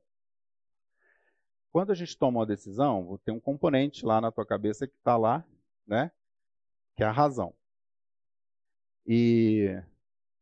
[1.78, 5.16] Quando a gente toma uma decisão, tem um componente lá na tua cabeça que está
[5.16, 5.44] lá,
[5.86, 6.10] né?
[6.96, 7.54] Que é a razão.
[9.06, 9.80] E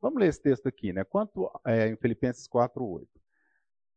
[0.00, 1.04] vamos ler esse texto aqui, né?
[1.04, 3.06] Quanto é, em Filipenses 4:8.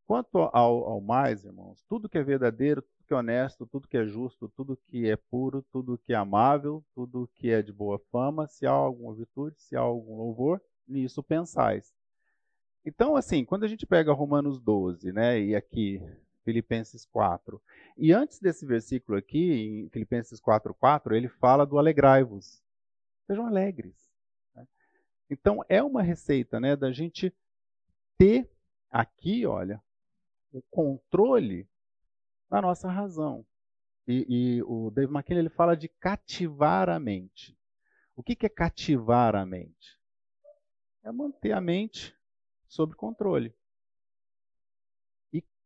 [0.06, 3.96] Quanto ao, ao, mais, irmãos, tudo que é verdadeiro, tudo que é honesto, tudo que
[3.96, 8.00] é justo, tudo que é puro, tudo que é amável, tudo que é de boa
[8.12, 11.94] fama, se há alguma virtude, se há algum louvor, nisso pensais.
[12.84, 16.04] Então, assim, quando a gente pega Romanos 12, né, e aqui
[16.44, 17.62] Filipenses 4,
[17.98, 22.64] e antes desse versículo aqui, em Filipenses 4:4, ele fala do alegrai-vos.
[23.28, 24.10] Sejam alegres.
[25.30, 27.32] Então, é uma receita né, da gente
[28.18, 28.50] ter
[28.90, 29.82] aqui, olha,
[30.52, 31.70] o controle
[32.50, 33.46] da nossa razão.
[34.08, 37.56] E, e o Dave McKinney ele fala de cativar a mente.
[38.16, 40.00] O que, que é cativar a mente?
[41.04, 42.16] É manter a mente
[42.68, 43.54] sob controle.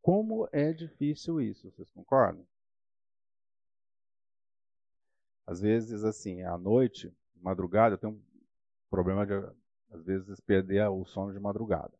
[0.03, 2.45] Como é difícil isso, vocês concordam?
[5.47, 7.09] Às vezes, assim, à noite,
[7.41, 8.21] madrugada, eu tenho
[8.89, 9.33] problema de,
[9.93, 11.93] às vezes, perder o sono de madrugada.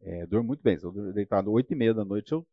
[0.00, 0.78] É, muito bem.
[0.78, 2.46] Se eu deitado 8 e meia da noite, eu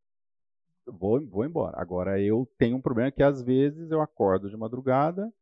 [0.86, 1.80] vou, vou embora.
[1.80, 5.34] Agora, eu tenho um problema que, às vezes, eu acordo de madrugada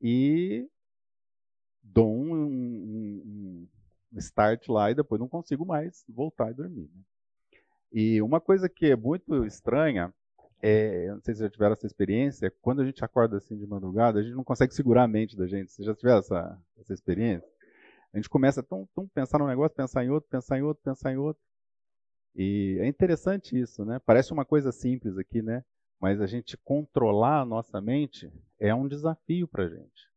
[0.00, 0.66] e
[1.82, 3.68] dou um, um,
[4.12, 6.90] um start lá e depois não consigo mais voltar e dormir.
[6.94, 7.02] Né?
[7.92, 10.12] E uma coisa que é muito estranha
[10.62, 14.18] é, não sei se já tiveram essa experiência, quando a gente acorda assim de madrugada,
[14.18, 15.70] a gente não consegue segurar a mente da gente.
[15.70, 17.48] Você já tiveram essa, essa experiência?
[18.12, 20.82] A gente começa a tão, tão pensar num negócio, pensar em outro, pensar em outro,
[20.82, 21.42] pensar em outro.
[22.34, 23.98] E é interessante isso, né?
[24.04, 25.64] Parece uma coisa simples aqui, né?
[26.00, 30.10] Mas a gente controlar a nossa mente é um desafio para a gente.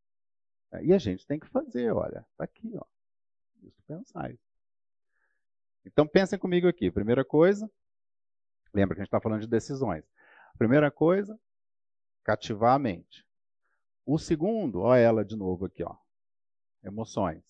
[0.84, 2.86] E a gente tem que fazer, olha, tá aqui, ó.
[3.64, 4.32] Isso pensar.
[5.92, 6.92] Então pensem comigo aqui.
[6.92, 7.70] Primeira coisa,
[8.74, 10.04] lembra que a gente está falando de decisões.
[10.58, 11.38] Primeira coisa,
[12.24, 13.26] cativar a mente.
[14.06, 15.96] O segundo, ó ela de novo aqui, ó.
[16.84, 17.44] Emoções.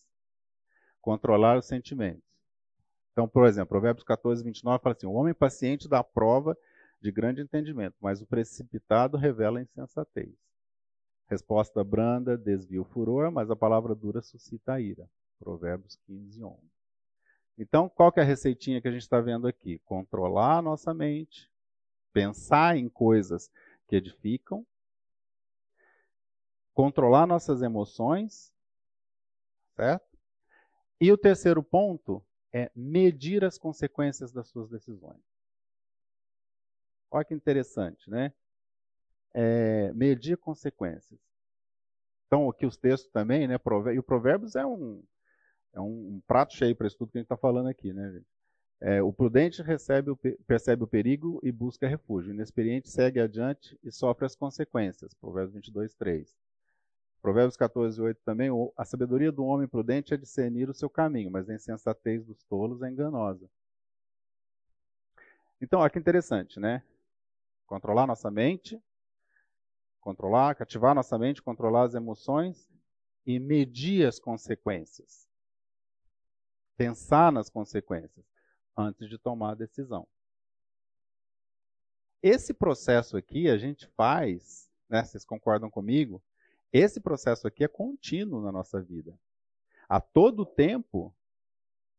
[1.02, 2.24] Controlar os sentimentos.
[3.12, 6.58] Então, por exemplo, Provérbios 14, 29 fala assim: O homem paciente dá prova
[7.02, 10.34] de grande entendimento, mas o precipitado revela insensatez.
[11.28, 15.10] Resposta branda desvia o furor, mas a palavra dura suscita a ira.
[15.40, 16.79] Provérbios 15, 11.
[17.60, 19.80] Então, qual que é a receitinha que a gente está vendo aqui?
[19.80, 21.52] Controlar a nossa mente,
[22.14, 23.52] pensar em coisas
[23.86, 24.66] que edificam,
[26.74, 28.54] controlar nossas emoções,
[29.76, 30.18] certo?
[31.02, 35.22] E o terceiro ponto é medir as consequências das suas decisões.
[37.12, 38.34] Olha que interessante, né?
[39.34, 41.20] É, medir consequências.
[42.26, 43.56] Então, aqui os textos também, né?
[43.94, 45.04] E o Provérbios é um,
[45.74, 48.28] é um prato cheio para isso tudo que a gente está falando aqui, né, gente?
[48.82, 52.32] É, o prudente recebe o, percebe o perigo e busca refúgio.
[52.32, 55.14] O inexperiente segue adiante e sofre as consequências.
[55.14, 56.34] Provérbios 22, 3.
[57.22, 61.50] Provérbios 14, 8 também, a sabedoria do homem prudente é discernir o seu caminho, mas
[61.50, 63.50] a insensatez dos tolos é enganosa.
[65.62, 66.82] Então, olha que interessante, né?
[67.68, 68.82] Controlar nossa mente,
[70.00, 72.72] controlar, cativar nossa mente, controlar as emoções
[73.26, 75.29] e medir as consequências.
[76.80, 78.26] Pensar nas consequências
[78.78, 80.08] antes de tomar a decisão.
[82.24, 86.24] Esse processo aqui a gente faz, né, vocês concordam comigo?
[86.72, 89.14] Esse processo aqui é contínuo na nossa vida.
[89.90, 91.14] A todo tempo,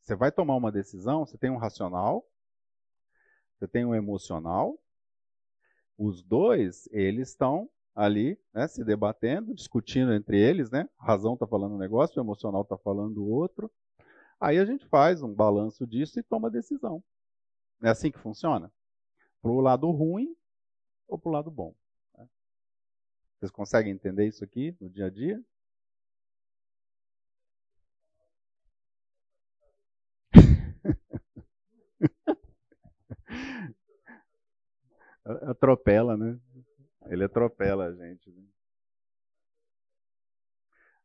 [0.01, 2.27] você vai tomar uma decisão, você tem um racional,
[3.59, 4.79] você tem um emocional.
[5.99, 10.88] Os dois, eles estão ali, né, se debatendo, discutindo entre eles, né?
[10.99, 13.71] A razão está falando um negócio, o emocional está falando outro.
[14.40, 17.05] Aí a gente faz um balanço disso e toma decisão.
[17.83, 18.72] É assim que funciona?
[19.42, 20.35] Para o lado ruim
[21.07, 21.74] ou para o lado bom?
[22.16, 22.26] Né?
[23.38, 25.44] Vocês conseguem entender isso aqui no dia a dia?
[35.50, 36.40] Atropela, né?
[37.07, 38.31] Ele atropela a gente.
[38.31, 38.42] Né?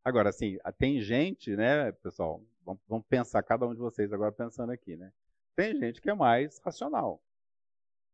[0.04, 2.44] Agora, assim, tem gente, né, pessoal?
[2.66, 5.12] Vamos pensar, cada um de vocês agora pensando aqui, né?
[5.56, 7.22] Tem gente que é mais racional,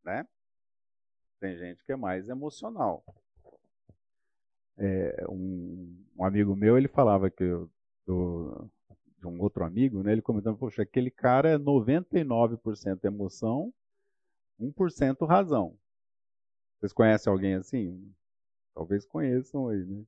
[0.04, 0.28] né?
[1.40, 3.04] Tem gente que é mais emocional.
[4.78, 7.70] É, um, um, amigo meu, ele falava que eu,
[8.06, 8.70] do,
[9.18, 10.12] de um outro amigo, né?
[10.12, 13.74] Ele comentando, poxa, aquele cara é 99% emoção,
[14.60, 15.78] 1% razão.
[16.80, 18.14] Vocês conhecem alguém assim?
[18.74, 20.04] Talvez conheçam aí, né?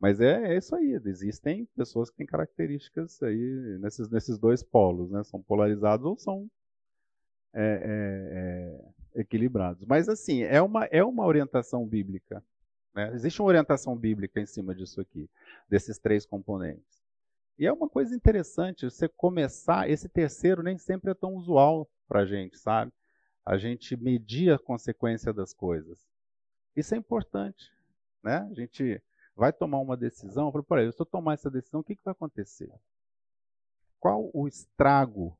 [0.00, 0.92] Mas é, é, isso aí.
[1.04, 5.22] Existem pessoas que têm características aí nesses, nesses dois polos, né?
[5.24, 6.50] São polarizados ou são
[7.54, 9.84] é, é, é, equilibrados.
[9.86, 12.44] Mas assim, é uma, é uma orientação bíblica.
[12.94, 13.12] Né?
[13.14, 15.28] Existe uma orientação bíblica em cima disso aqui,
[15.68, 17.02] desses três componentes.
[17.58, 19.88] E é uma coisa interessante você começar.
[19.88, 22.92] Esse terceiro nem sempre é tão usual para a gente, sabe?
[23.44, 25.98] A gente medir a consequência das coisas.
[26.74, 27.72] Isso é importante.
[28.22, 28.46] Né?
[28.50, 29.00] A gente
[29.36, 32.12] vai tomar uma decisão, fala, peraí, se eu tomar essa decisão, o que, que vai
[32.12, 32.72] acontecer?
[34.00, 35.38] Qual o estrago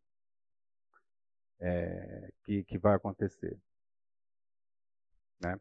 [1.59, 3.59] é, que, que vai acontecer?
[5.41, 5.59] Né?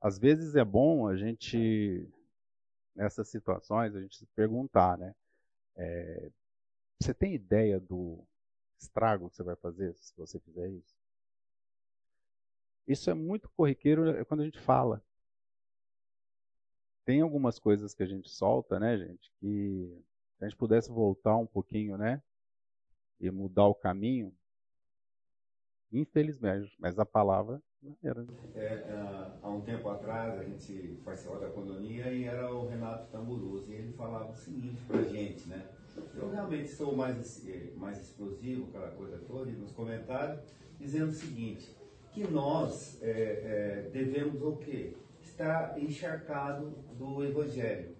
[0.00, 2.08] Às vezes é bom a gente,
[2.94, 5.14] nessas situações, a gente se perguntar, né?
[5.76, 6.30] É,
[7.00, 8.22] você tem ideia do
[8.78, 10.94] estrago que você vai fazer se você fizer isso?
[12.86, 15.02] Isso é muito corriqueiro é quando a gente fala
[17.04, 20.02] tem algumas coisas que a gente solta, né, gente, que
[20.36, 22.22] se a gente pudesse voltar um pouquinho, né,
[23.20, 24.32] e mudar o caminho,
[25.92, 28.26] infelizmente, mas a palavra não era.
[28.56, 33.10] É, é, há um tempo atrás, a gente participou da colonia e era o Renato
[33.12, 35.68] Tamburoso, e ele falava o seguinte pra gente, né,
[36.16, 37.16] eu realmente sou mais,
[37.76, 40.40] mais explosivo, aquela coisa toda, e nos comentários,
[40.78, 41.70] dizendo o seguinte,
[42.12, 44.94] que nós é, é, devemos o quê?
[45.34, 47.90] Está encharcado do Evangelho.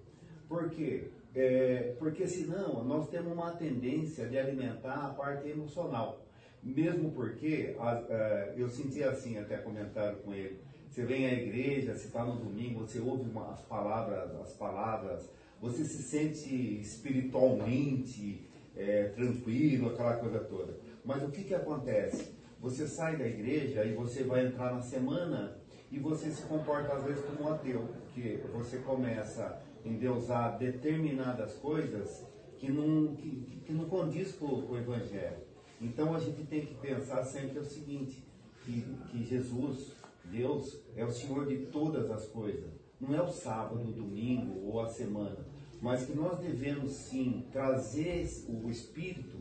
[0.49, 1.11] Por quê?
[1.35, 6.25] É, porque senão nós temos uma tendência de alimentar a parte emocional.
[6.62, 10.61] Mesmo porque a, a, eu senti assim, até comentaram com ele.
[10.88, 15.29] Você vem à igreja, você está no domingo, você ouve uma, as palavras, as palavras,
[15.61, 20.79] você se sente espiritualmente é, tranquilo, aquela coisa toda.
[21.05, 22.33] Mas o que, que acontece?
[22.61, 25.63] Você sai da igreja e você vai entrar na semana
[25.95, 31.55] e você se comporta às vezes como um ateu, que você começa a endeusar determinadas
[31.55, 32.27] coisas
[32.59, 35.37] que não, que, que não condiz com, com o Evangelho.
[35.81, 38.27] Então a gente tem que pensar sempre o seguinte,
[38.65, 39.93] que, que Jesus,
[40.25, 42.73] Deus, é o Senhor de todas as coisas.
[43.01, 45.47] Não é o sábado, o domingo ou a semana,
[45.81, 49.37] mas que nós devemos sim trazer o Espírito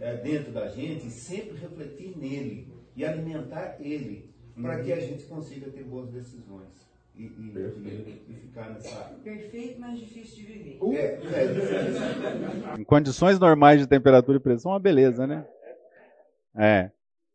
[0.00, 5.26] é, dentro da gente e sempre refletir nele e alimentar ele para que a gente
[5.26, 6.68] consiga ter boas decisões.
[7.16, 8.96] E, e, e, e, ficar nessa.
[9.24, 10.78] Perfeito, mas difícil de viver.
[10.80, 15.46] Uh, é, é em condições normais de temperatura e pressão, uma beleza, né?
[16.54, 16.90] É,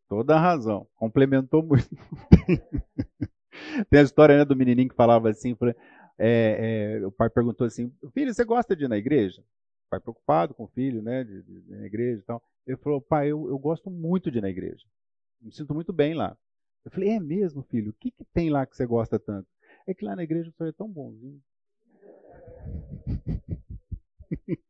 [0.08, 0.88] toda a razão.
[0.96, 1.90] Complementou muito.
[3.90, 5.56] Tem a história né, do menininho que falava assim:
[6.18, 9.42] é, é, o pai perguntou assim, filho, você gosta de ir na igreja?
[9.42, 12.42] O pai preocupado com o filho, né, de, de, de ir na igreja e tal.
[12.66, 14.86] Ele falou, pai, eu, eu gosto muito de ir na igreja.
[15.42, 16.38] Me sinto muito bem lá.
[16.86, 17.92] Eu falei, é mesmo, filho?
[17.92, 19.48] O que, que tem lá que você gosta tanto?
[19.88, 21.42] É que lá na igreja o senhor é tão bonzinho.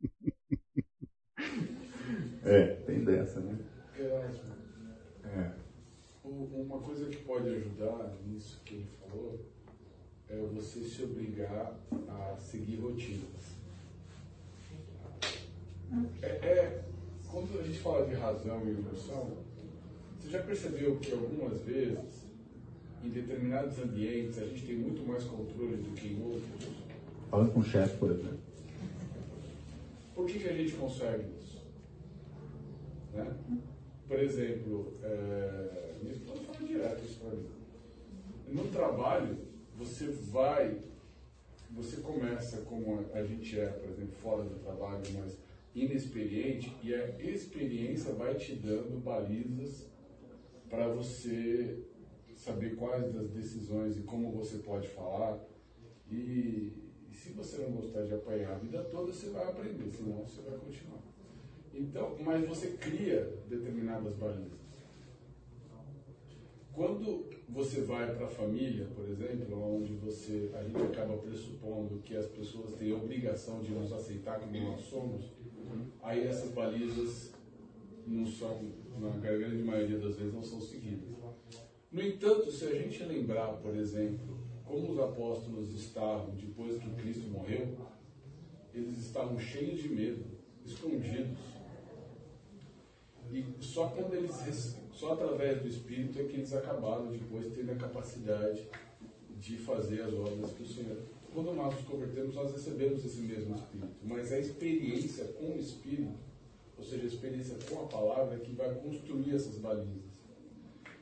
[2.45, 3.57] É, tem dessa, né?
[3.97, 4.53] Erasmo.
[5.23, 5.51] É.
[6.23, 9.39] Uma coisa que pode ajudar nisso que ele falou
[10.29, 11.73] é você se obrigar
[12.09, 13.55] a seguir rotinas.
[16.21, 16.83] É, é,
[17.29, 19.42] quando a gente fala de razão e emoção,
[20.23, 21.99] você já percebeu que algumas vezes,
[23.03, 26.69] em determinados ambientes, a gente tem muito mais controle do que em outros?
[27.29, 28.39] Falando com o chefe, por exemplo.
[30.15, 31.61] Por que, que a gente consegue isso?
[33.13, 33.33] Né?
[34.07, 37.45] Por exemplo, é, minha esposa fala direto isso para mim.
[38.47, 39.37] No trabalho,
[39.77, 40.77] você vai,
[41.71, 45.37] você começa como a gente é, por exemplo, fora do trabalho, mas
[45.75, 49.91] inexperiente, e a experiência vai te dando balizas
[50.73, 51.85] para você
[52.35, 55.39] saber quais das decisões e como você pode falar.
[56.09, 56.73] E,
[57.11, 60.41] e, se você não gostar de apanhar a vida toda, você vai aprender, senão você
[60.41, 61.03] vai continuar.
[61.75, 64.63] Então, mas você cria determinadas balizas.
[66.73, 72.15] Quando você vai para a família, por exemplo, onde você, a gente acaba pressupondo que
[72.15, 75.31] as pessoas têm a obrigação de nos aceitar como nós somos,
[76.01, 77.31] aí essas balizas
[78.07, 81.09] não são, na grande maioria das vezes, não são seguidas.
[81.91, 87.27] No entanto, se a gente lembrar, por exemplo, como os apóstolos estavam depois que Cristo
[87.27, 87.77] morreu,
[88.73, 90.25] eles estavam cheios de medo,
[90.65, 91.37] escondidos.
[93.31, 97.75] E só quando eles só através do Espírito é que eles acabaram depois tendo a
[97.75, 98.67] capacidade
[99.39, 100.97] de fazer as obras que o Senhor.
[101.33, 106.13] Quando nós nos convertemos, nós recebemos esse mesmo Espírito, mas a experiência com o Espírito,
[106.77, 110.13] ou seja, a experiência com a palavra, é que vai construir essas balizas.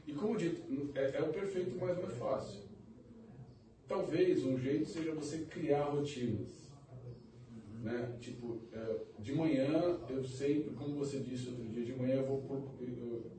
[0.05, 0.61] E como dito,
[0.95, 2.61] é, é o perfeito, mas não é fácil.
[3.87, 6.61] Talvez um jeito seja você criar rotinas.
[7.81, 8.15] Né?
[8.19, 12.43] Tipo, é, de manhã eu sempre, como você disse outro dia, de manhã eu vou
[12.79, 13.31] eu,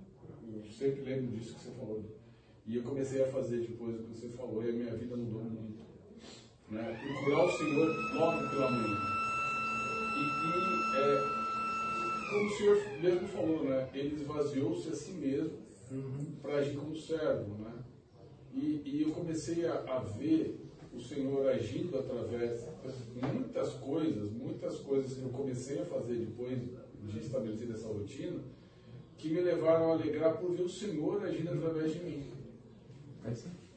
[0.55, 2.05] eu sempre lembro disso que você falou.
[2.67, 5.43] E eu comecei a fazer depois do que você falou e a minha vida mudou
[5.43, 5.83] muito.
[6.71, 7.01] Né?
[7.03, 8.97] Procurar o Senhor logo pela manhã.
[10.17, 11.42] E, e é,
[12.33, 13.89] como o Senhor mesmo falou, né?
[13.95, 15.59] ele esvaziou-se a si mesmo
[15.91, 16.33] uhum.
[16.41, 17.55] para agir como servo.
[17.59, 17.73] Né?
[18.55, 20.59] E, e eu comecei a, a ver
[20.95, 26.59] o Senhor agindo através de muitas coisas, muitas coisas que eu comecei a fazer depois
[26.59, 28.41] de estabelecer essa rotina,
[29.17, 32.31] que me levaram a alegrar por ver o Senhor agindo através de mim.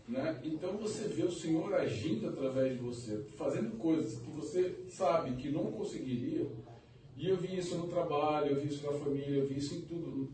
[0.08, 0.40] Né?
[0.44, 5.50] Então você vê o Senhor agindo através de você, fazendo coisas que você sabe que
[5.50, 6.48] não conseguiria.
[7.16, 9.82] E eu vi isso no trabalho, eu vi isso na família, eu vi isso em
[9.82, 10.30] tudo.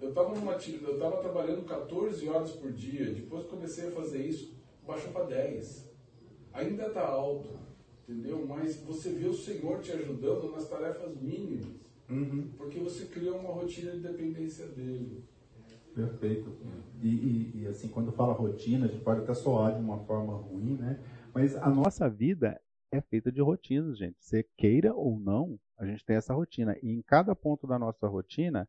[0.00, 4.54] Eu estava eu trabalhando 14 horas por dia, depois comecei a fazer isso,
[4.86, 5.90] baixou para 10.
[6.54, 7.50] Ainda está alto,
[8.08, 8.44] entendeu?
[8.46, 11.66] Mas você vê o Senhor te ajudando nas tarefas mínimas.
[12.08, 12.48] Uhum.
[12.56, 15.22] Porque você criou uma rotina de dependência dele.
[15.94, 16.50] Perfeito.
[17.02, 20.34] E, e, e, assim, quando fala rotina, a gente pode até soar de uma forma
[20.34, 20.98] ruim, né?
[21.32, 22.60] Mas a nossa vida
[22.90, 24.16] é feita de rotinas, gente.
[24.20, 26.76] Você queira ou não, a gente tem essa rotina.
[26.82, 28.68] E em cada ponto da nossa rotina,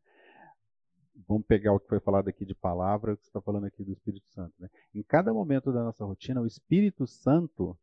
[1.28, 3.82] vamos pegar o que foi falado aqui de palavra, o que você está falando aqui
[3.84, 4.54] do Espírito Santo.
[4.58, 4.68] Né?
[4.94, 7.76] Em cada momento da nossa rotina, o Espírito Santo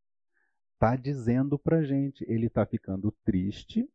[0.74, 3.90] está dizendo para gente, ele está ficando triste,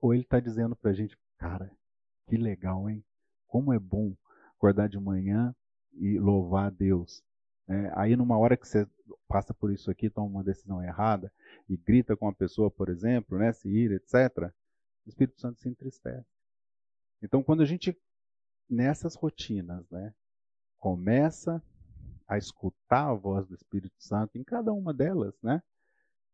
[0.00, 1.70] ou ele está dizendo para gente, cara,
[2.26, 3.04] que legal, hein?
[3.46, 4.14] Como é bom
[4.56, 5.54] acordar de manhã
[5.92, 7.22] e louvar a Deus.
[7.68, 8.86] É, aí, numa hora que você
[9.28, 11.30] passa por isso aqui, toma uma decisão errada
[11.68, 14.50] e grita com a pessoa, por exemplo, né, se ira, etc.,
[15.04, 16.26] o Espírito Santo se entristece.
[17.22, 17.96] Então, quando a gente,
[18.68, 20.14] nessas rotinas, né,
[20.78, 21.62] começa
[22.26, 25.62] a escutar a voz do Espírito Santo em cada uma delas, né?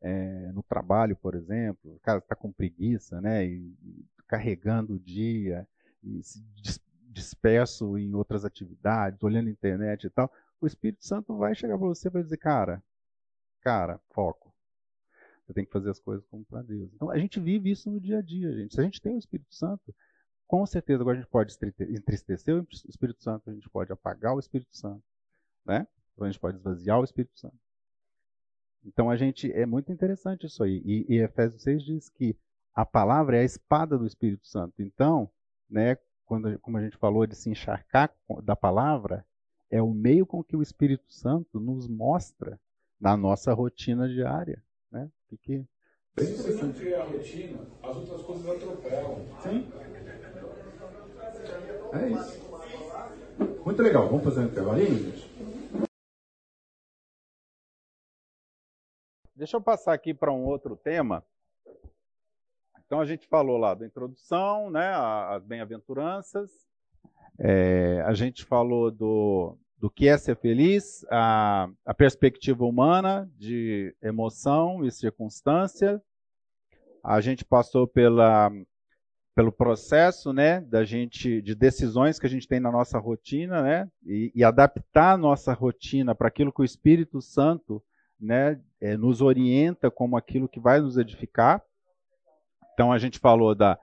[0.01, 3.47] É, no trabalho, por exemplo, o cara está com preguiça, né?
[3.47, 5.66] E, e carregando o dia,
[6.03, 6.45] e se
[7.14, 10.30] disperso em outras atividades, olhando internet e tal,
[10.61, 12.82] o Espírito Santo vai chegar para você e vai dizer, cara,
[13.61, 14.52] cara, foco.
[15.44, 16.90] Você tem que fazer as coisas como para Deus.
[16.94, 18.74] Então a gente vive isso no dia a dia, gente.
[18.74, 19.94] Se a gente tem o Espírito Santo,
[20.46, 21.55] com certeza agora a gente pode
[21.90, 25.02] entristecer o Espírito Santo, a gente pode apagar o Espírito Santo,
[25.64, 25.86] né?
[26.12, 27.59] Então a gente pode esvaziar o Espírito Santo.
[28.84, 30.82] Então a gente é muito interessante isso aí.
[30.84, 32.36] E, e Efésios 6 diz que
[32.74, 34.82] a palavra é a espada do Espírito Santo.
[34.82, 35.30] Então,
[35.68, 39.24] né, quando, como a gente falou, de se encharcar da palavra,
[39.75, 42.61] é o meio com que o Espírito Santo nos mostra
[43.01, 44.62] na nossa rotina diária.
[44.89, 45.11] Né?
[45.43, 45.66] Que...
[46.16, 49.27] Se você não criar a rotina, as outras coisas atropelam.
[49.43, 49.68] Sim.
[51.93, 53.64] É isso.
[53.64, 54.09] Muito legal.
[54.09, 55.35] Vamos fazer um intervalinho, gente?
[59.35, 61.25] Deixa eu passar aqui para um outro tema.
[62.87, 66.64] Então a gente falou lá da introdução, né, as bem-aventuranças.
[67.37, 73.95] É, a gente falou do, do que é ser feliz, a, a perspectiva humana de
[74.03, 76.01] emoção e circunstância.
[77.03, 78.51] A gente passou pela,
[79.35, 83.91] pelo processo, né, da gente de decisões que a gente tem na nossa rotina, né,
[84.07, 87.83] e, e adaptar a nossa rotina para aquilo que o Espírito Santo,
[88.18, 91.62] né, é, nos orienta como aquilo que vai nos edificar.
[92.72, 93.79] Então a gente falou da,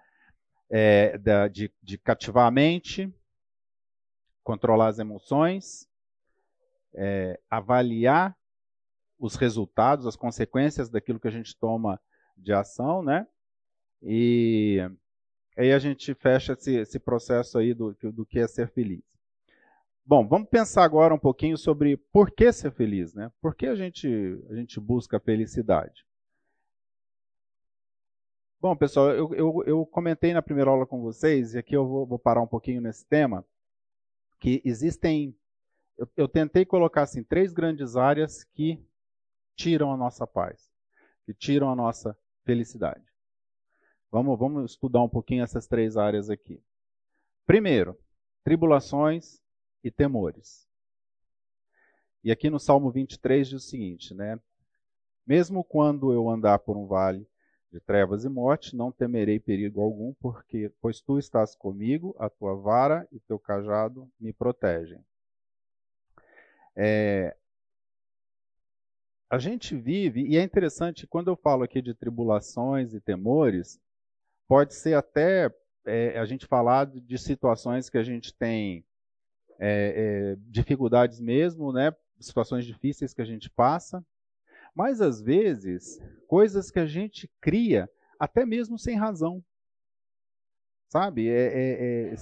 [0.70, 3.14] é, da de, de cativar a mente,
[4.44, 5.88] controlar as emoções,
[6.94, 8.36] é, avaliar
[9.20, 12.00] os resultados, as consequências daquilo que a gente toma
[12.36, 13.28] de ação, né?
[14.02, 14.80] E
[15.56, 19.04] aí a gente fecha esse, esse processo aí do, do que é ser feliz.
[20.04, 23.32] Bom, vamos pensar agora um pouquinho sobre por que ser feliz, né?
[23.40, 24.08] Por que a gente,
[24.50, 26.04] a gente busca felicidade?
[28.60, 32.06] Bom, pessoal, eu, eu, eu, comentei na primeira aula com vocês, e aqui eu vou,
[32.06, 33.46] vou parar um pouquinho nesse tema,
[34.42, 35.38] que existem
[35.98, 38.84] eu, eu tentei colocar assim três grandes áreas que
[39.56, 40.68] tiram a nossa paz,
[41.24, 43.06] que tiram a nossa felicidade.
[44.12, 46.62] Vamos, vamos estudar um pouquinho essas três áreas aqui.
[47.46, 47.96] Primeiro,
[48.44, 49.40] tribulações
[49.84, 50.68] e temores.
[52.24, 54.40] E aqui no Salmo 23 diz o seguinte, né?
[55.26, 57.28] Mesmo quando eu andar por um vale
[57.72, 62.56] de trevas e morte, não temerei perigo algum, porque pois tu estás comigo, a tua
[62.56, 65.04] vara e teu cajado me protegem.
[66.76, 67.36] É,
[69.30, 73.80] a gente vive, e é interessante, quando eu falo aqui de tribulações e temores,
[74.48, 75.50] pode ser até
[75.86, 78.84] é, a gente falar de situações que a gente tem
[79.58, 81.96] é, é, dificuldades mesmo, né?
[82.20, 84.06] situações difíceis que a gente passa,
[84.74, 89.44] mas às vezes coisas que a gente cria até mesmo sem razão.
[90.90, 91.30] Sabe?
[91.30, 92.16] É, é, é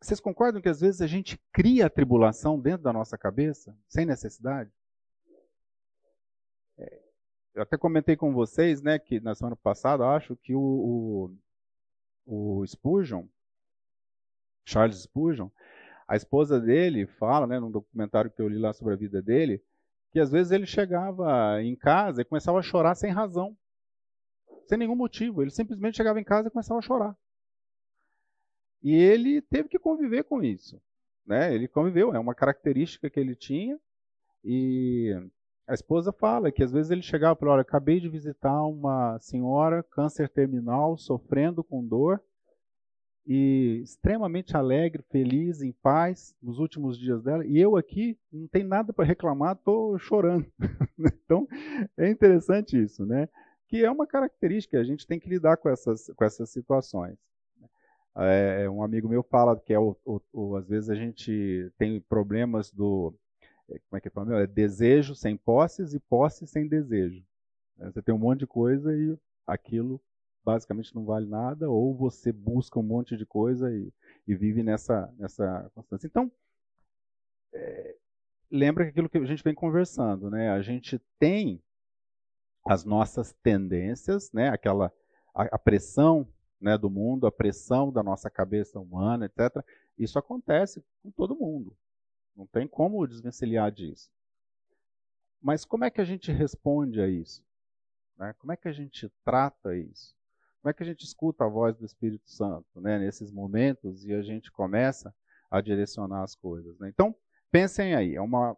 [0.00, 4.06] vocês concordam que às vezes a gente cria a tribulação dentro da nossa cabeça, sem
[4.06, 4.72] necessidade?
[6.78, 7.02] É,
[7.54, 11.30] eu até comentei com vocês, né, que na semana passada, acho que o,
[12.24, 13.26] o, o Spurgeon,
[14.64, 15.50] Charles Spurgeon,
[16.08, 19.62] a esposa dele fala, né, num documentário que eu li lá sobre a vida dele,
[20.10, 23.56] que às vezes ele chegava em casa e começava a chorar sem razão,
[24.66, 25.42] sem nenhum motivo.
[25.42, 27.16] Ele simplesmente chegava em casa e começava a chorar.
[28.82, 30.80] E ele teve que conviver com isso.
[31.26, 31.54] Né?
[31.54, 33.78] Ele conviveu, é uma característica que ele tinha.
[34.42, 35.14] E
[35.66, 39.18] a esposa fala que às vezes ele chegava e falava: Olha, acabei de visitar uma
[39.20, 42.20] senhora, câncer terminal, sofrendo com dor,
[43.32, 48.64] e extremamente alegre, feliz, em paz nos últimos dias dela, e eu aqui não tem
[48.64, 50.44] nada para reclamar, estou chorando.
[50.98, 51.46] então
[51.96, 53.28] é interessante isso, né?
[53.68, 57.16] Que é uma característica, a gente tem que lidar com essas, com essas situações.
[58.16, 62.00] É, um amigo meu fala que é o, o, o, às vezes a gente tem
[62.00, 63.14] problemas do
[63.68, 67.24] é, como é que é, é desejo sem posses e posse sem desejo.
[67.78, 69.16] É, você tem um monte de coisa e
[69.46, 70.00] aquilo
[70.44, 73.92] basicamente não vale nada, ou você busca um monte de coisa e,
[74.26, 76.06] e vive nessa, nessa constância.
[76.06, 76.30] Então,
[77.52, 77.96] é,
[78.50, 80.50] lembra que aquilo que a gente vem conversando, né?
[80.50, 81.62] A gente tem
[82.66, 84.48] as nossas tendências, né?
[84.48, 84.92] Aquela
[85.34, 86.26] a, a pressão
[86.60, 89.64] né, do mundo, a pressão da nossa cabeça humana, etc.
[89.98, 91.76] Isso acontece com todo mundo.
[92.36, 94.10] Não tem como desvencilhar disso.
[95.40, 97.42] Mas como é que a gente responde a isso?
[98.16, 98.34] Né?
[98.38, 100.14] Como é que a gente trata isso?
[100.60, 104.12] Como é que a gente escuta a voz do Espírito Santo né, nesses momentos e
[104.12, 105.14] a gente começa
[105.50, 106.78] a direcionar as coisas?
[106.78, 106.88] Né?
[106.88, 107.14] Então,
[107.50, 108.14] pensem aí.
[108.14, 108.56] É uma,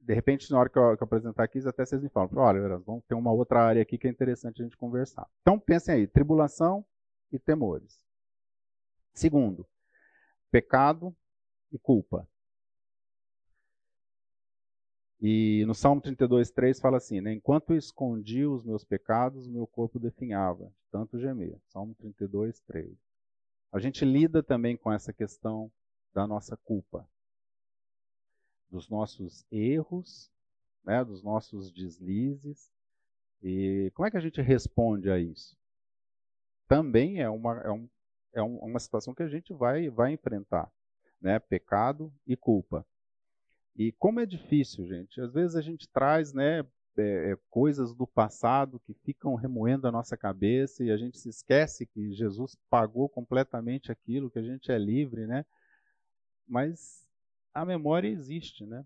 [0.00, 2.78] de repente, na hora que eu, que eu apresentar aqui, até vocês me falam: olha,
[2.78, 5.26] vamos ter uma outra área aqui que é interessante a gente conversar.
[5.40, 6.84] Então, pensem aí: tribulação,
[7.32, 8.04] e temores.
[9.14, 9.66] Segundo,
[10.50, 11.14] pecado
[11.72, 12.28] e culpa.
[15.20, 19.98] E no Salmo 32, 3 fala assim: né, Enquanto escondi os meus pecados, meu corpo
[19.98, 21.58] definhava, tanto gemer.
[21.68, 22.96] Salmo 32, 3.
[23.72, 25.70] A gente lida também com essa questão
[26.12, 27.08] da nossa culpa,
[28.68, 30.30] dos nossos erros,
[30.84, 32.70] né, dos nossos deslizes.
[33.42, 35.60] E como é que a gente responde a isso?
[36.70, 37.88] também é uma, é, um,
[38.32, 40.70] é uma situação que a gente vai, vai enfrentar,
[41.20, 41.40] né?
[41.40, 42.86] Pecado e culpa.
[43.76, 45.20] E como é difícil, gente.
[45.20, 46.64] Às vezes a gente traz, né,
[46.96, 51.28] é, é, coisas do passado que ficam remoendo a nossa cabeça e a gente se
[51.28, 55.46] esquece que Jesus pagou completamente aquilo, que a gente é livre, né?
[56.46, 57.06] Mas
[57.54, 58.84] a memória existe, né?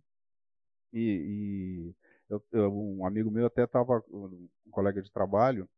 [0.93, 1.95] E, e
[2.29, 5.69] eu, eu, um amigo meu até estava, um colega de trabalho,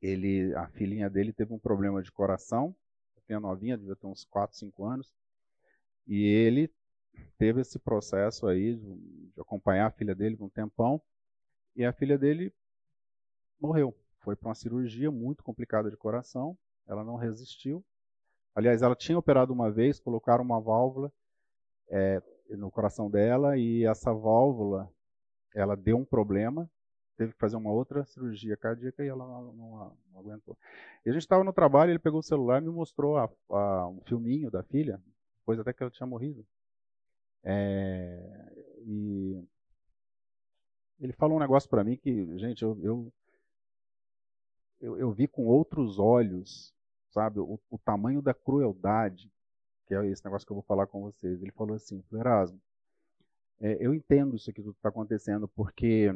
[0.00, 2.74] ele, a filhinha dele teve um problema de coração,
[3.26, 5.12] tinha novinha, devia ter uns 4, 5 anos,
[6.06, 6.70] e ele
[7.38, 11.00] teve esse processo aí de, acompanhar a filha dele por um tempão,
[11.76, 12.52] e a filha dele
[13.60, 13.96] morreu.
[14.20, 16.56] Foi para uma cirurgia muito complicada de coração,
[16.86, 17.84] ela não resistiu.
[18.54, 21.12] Aliás, ela tinha operado uma vez, colocaram uma válvula
[21.88, 24.88] é, no coração dela e essa válvula,
[25.54, 26.70] ela deu um problema,
[27.16, 30.56] teve que fazer uma outra cirurgia cardíaca e ela não, não, não aguentou.
[31.04, 33.88] E a gente estava no trabalho, ele pegou o celular e me mostrou a, a,
[33.88, 35.00] um filminho da filha,
[35.40, 36.46] depois até que ela tinha morrido.
[37.44, 38.54] É,
[38.86, 39.46] e
[40.98, 43.12] ele falou um negócio para mim que, gente, eu, eu,
[44.80, 46.74] eu, eu, vi com outros olhos,
[47.10, 49.30] sabe, o, o, tamanho da crueldade,
[49.86, 51.42] que é esse negócio que eu vou falar com vocês.
[51.42, 52.60] Ele falou assim, Erasmo,
[53.60, 56.10] é, eu entendo isso que está acontecendo, porque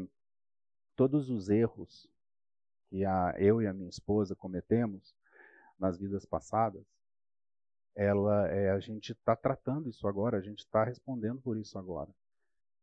[0.97, 2.09] todos os erros
[2.89, 5.14] que a, eu e a minha esposa cometemos
[5.79, 6.83] nas vidas passadas,
[7.95, 12.11] ela, é, a gente está tratando isso agora, a gente está respondendo por isso agora.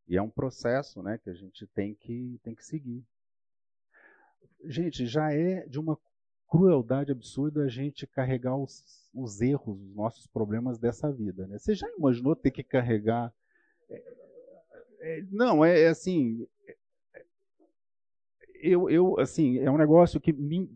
[0.08, 3.03] E é um processo né, que a gente tem que, tem que seguir.
[4.64, 5.97] Gente, já é de uma
[6.47, 11.47] crueldade absurda a gente carregar os, os erros, os nossos problemas dessa vida.
[11.47, 11.58] Né?
[11.58, 13.34] Você já imaginou ter que carregar.
[13.89, 14.03] É,
[14.99, 16.47] é, não, é, é assim.
[18.56, 20.70] Eu, eu, assim, é um negócio que me,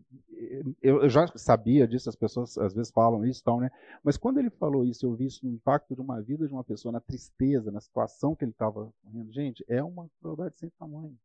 [0.80, 3.70] eu, já sabia disso, as pessoas às vezes falam isso, tal, né?
[4.02, 6.64] Mas quando ele falou isso, eu vi isso no impacto de uma vida de uma
[6.64, 9.32] pessoa, na tristeza, na situação que ele estava correndo.
[9.32, 11.18] Gente, é uma crueldade sem tamanho.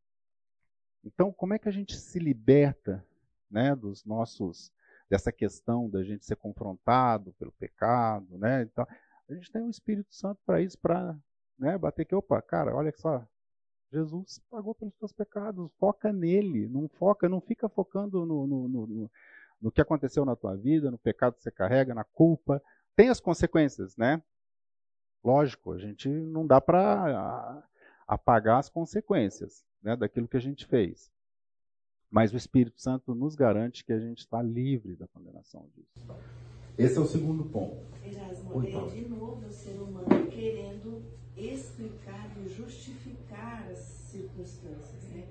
[1.04, 3.06] Então, como é que a gente se liberta,
[3.50, 4.72] né, dos nossos
[5.10, 8.64] dessa questão da gente ser confrontado pelo pecado, né?
[8.64, 8.86] Então,
[9.30, 11.16] a gente tem o Espírito Santo para isso, para
[11.58, 13.26] né, bater que, opa, cara, olha só,
[13.96, 19.12] Jesus pagou pelos seus pecados, foca nele, não foca, não fica focando no, no, no,
[19.62, 22.62] no, que aconteceu na tua vida, no pecado que você carrega, na culpa.
[22.96, 24.22] Tem as consequências, né?
[25.24, 27.64] Lógico, a gente não dá para
[28.06, 31.10] apagar as consequências né, daquilo que a gente fez.
[32.12, 36.06] Mas o Espírito Santo nos garante que a gente está livre da condenação disso.
[36.78, 37.78] Esse é o segundo ponto.
[38.04, 40.75] Erasmo, é de novo o ser humano querendo
[42.66, 45.28] justificar as circunstâncias, né?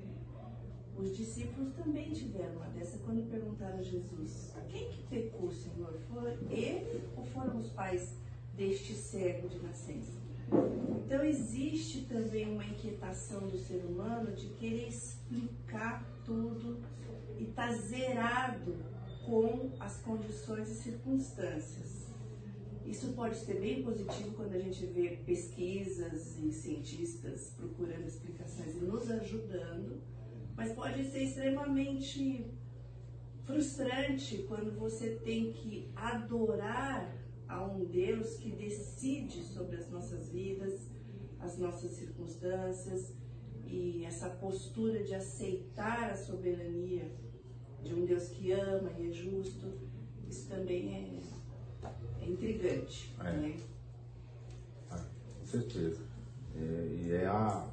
[0.97, 5.99] Os discípulos também tiveram uma dessa quando perguntaram a Jesus: quem que pecou, Senhor?
[6.13, 8.17] Foi ele ou foram os pais
[8.57, 10.13] deste cego de nascença?
[11.05, 16.81] Então existe também uma inquietação do ser humano de querer explicar tudo
[17.39, 18.77] e estar tá zerado
[19.27, 22.04] com as condições e circunstâncias.
[22.85, 28.79] Isso pode ser bem positivo quando a gente vê pesquisas e cientistas procurando explicações e
[28.79, 30.03] nos ajudando,
[30.55, 32.47] mas pode ser extremamente
[33.45, 37.17] frustrante quando você tem que adorar
[37.49, 40.91] a um Deus que decide sobre as nossas vidas,
[41.41, 43.15] as nossas circunstâncias
[43.67, 47.11] e essa postura de aceitar a soberania
[47.83, 49.73] de um Deus que ama e é justo.
[50.29, 51.01] Isso também é
[52.25, 53.15] é intrigante.
[53.21, 53.33] É.
[53.33, 53.57] Né?
[54.91, 55.05] Ah,
[55.39, 56.01] com certeza.
[56.57, 57.69] É, e é a,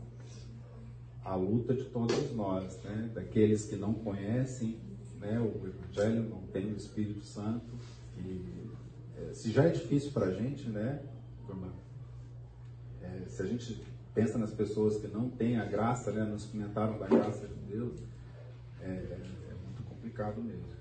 [1.24, 3.10] a luta de todos nós, né?
[3.14, 4.80] daqueles que não conhecem
[5.20, 7.72] né, o Evangelho, não tem o Espírito Santo.
[8.18, 8.70] E,
[9.18, 11.02] é, se já é difícil para a gente, né,
[13.02, 13.82] é, se a gente
[14.14, 18.00] pensa nas pessoas que não têm a graça, né, não experimentaram da graça de Deus,
[18.82, 20.81] é, é muito complicado mesmo.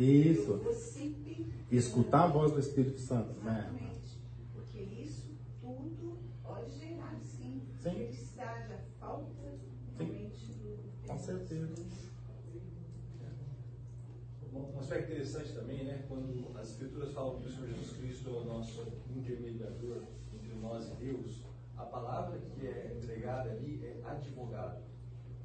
[0.00, 0.60] Isso.
[1.70, 3.58] Escutar a voz do Espírito Santo, né?
[3.60, 4.18] Exatamente.
[4.54, 5.28] Porque isso
[5.60, 7.90] tudo pode gerar, sim, sim.
[7.90, 9.58] felicidade, a falta
[9.98, 10.78] realmente do.
[11.06, 11.84] Com certeza.
[14.52, 16.04] Um aspecto interessante também, né?
[16.08, 20.02] Quando as Escrituras falam que o Senhor Jesus Cristo é o nosso intermediador
[20.34, 21.44] entre nós e Deus,
[21.76, 24.82] a palavra que é empregada ali é advogado.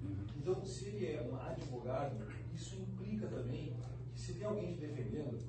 [0.01, 0.15] Uhum.
[0.37, 3.75] Então, se ele é um advogado, isso implica também
[4.15, 5.39] se tem alguém te defendendo,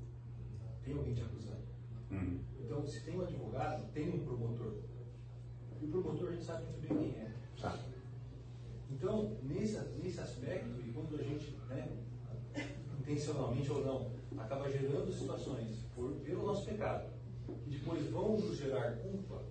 [0.85, 1.63] tem alguém te acusando.
[2.11, 2.41] Uhum.
[2.61, 4.75] Então, se tem um advogado, tem um promotor.
[5.81, 7.33] E o promotor a gente sabe muito bem quem é.
[7.61, 7.79] Tá.
[8.91, 11.89] Então, nesse, nesse aspecto, e quando a gente, né,
[13.01, 17.11] intencionalmente ou não, acaba gerando situações por, pelo nosso pecado,
[17.65, 19.45] que depois vão nos gerar culpa,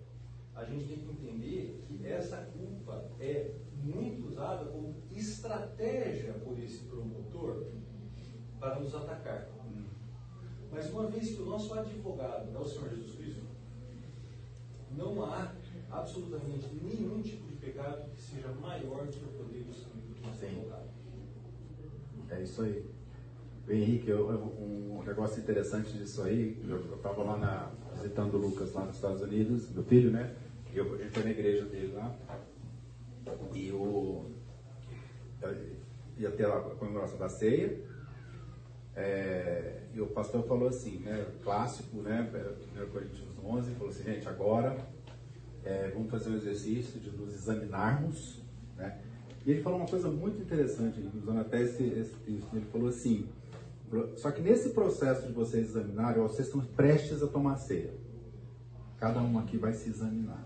[0.54, 6.86] a gente tem que entender que essa culpa é muito usada como estratégia por esse
[6.86, 7.68] promotor
[8.66, 9.48] para nos atacar.
[10.72, 13.46] Mas uma vez que o nosso advogado é o Senhor Jesus Cristo,
[14.98, 15.54] não há
[15.92, 20.90] absolutamente nenhum tipo de pecado que seja maior do que o poder do nosso advogado.
[22.30, 22.84] É isso aí.
[23.70, 28.74] Henrique, eu, eu, um negócio interessante disso aí, eu estava lá na, visitando o Lucas
[28.74, 30.36] lá nos Estados Unidos, meu filho, né?
[30.74, 32.16] Eu, gente foi na igreja dele lá.
[33.54, 34.26] E o.
[36.18, 37.95] Ia ter a comemoração da ceia.
[38.96, 42.30] É, e o pastor falou assim, né, clássico, né,
[42.82, 44.78] 1 Coríntios 11, falou assim, gente, agora
[45.64, 48.42] é, vamos fazer o exercício de nos examinarmos,
[48.78, 49.02] né?
[49.46, 53.28] E ele falou uma coisa muito interessante, usando até esse, esse texto, ele falou assim,
[54.18, 57.94] só que nesse processo de vocês examinarem, vocês estão prestes a tomar ceia.
[58.98, 60.44] Cada um aqui vai se examinar.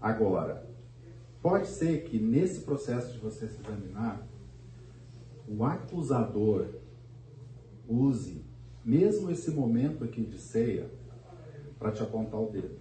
[0.00, 0.68] Agora,
[1.40, 4.26] pode ser que nesse processo de você se examinar,
[5.48, 6.68] o acusador
[7.88, 8.44] use
[8.84, 10.90] mesmo esse momento aqui de ceia
[11.78, 12.76] para te apontar o dedo.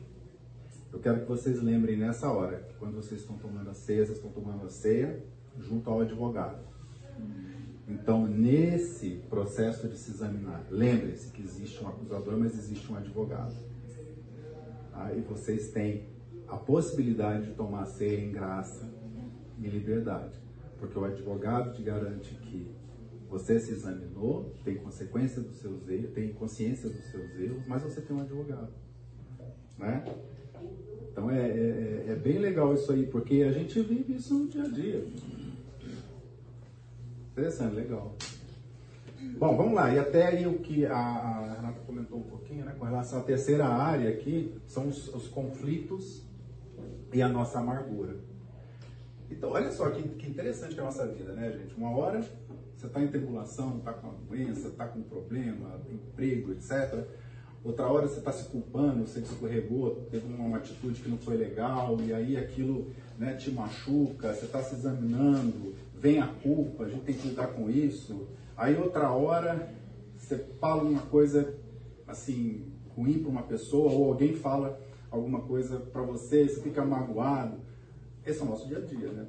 [0.92, 4.18] Eu quero que vocês lembrem nessa hora, que quando vocês estão tomando a ceia, vocês
[4.18, 5.24] estão tomando a ceia
[5.58, 6.66] junto ao advogado.
[7.88, 13.56] Então, nesse processo de se examinar, lembrem-se que existe um acusador, mas existe um advogado.
[14.92, 15.14] Tá?
[15.14, 16.08] E vocês têm
[16.48, 18.90] a possibilidade de tomar ceia em graça
[19.60, 20.40] e liberdade.
[20.80, 22.77] Porque o advogado te garante que
[23.30, 28.02] você se examinou, tem consequência dos seus erros, tem consciência dos seus erros, mas você
[28.02, 28.72] tem um advogado.
[29.78, 30.04] Né?
[31.12, 34.64] Então é, é, é bem legal isso aí, porque a gente vive isso no dia
[34.64, 35.06] a dia.
[37.32, 38.16] Interessante, legal.
[39.38, 39.94] Bom, vamos lá.
[39.94, 43.68] E até aí o que a, Renata comentou um pouquinho, né, com relação à terceira
[43.68, 46.24] área aqui, são os, os conflitos
[47.14, 48.16] e a nossa amargura.
[49.30, 51.76] Então, olha só que, que interessante é a nossa vida, né, gente?
[51.76, 52.24] Uma hora
[52.78, 57.08] você está em tribulação, está com uma doença, está com um problema, emprego, etc.
[57.64, 61.98] Outra hora você está se culpando, você escorregou, teve uma, atitude que não foi legal,
[62.00, 67.04] e aí aquilo né, te machuca, você está se examinando, vem a culpa, a gente
[67.04, 68.28] tem que lidar com isso.
[68.56, 69.74] Aí outra hora
[70.16, 71.56] você fala uma coisa
[72.08, 77.58] assim ruim para uma pessoa ou alguém fala alguma coisa para você, você fica magoado.
[78.24, 79.28] Esse é o nosso dia a dia, né?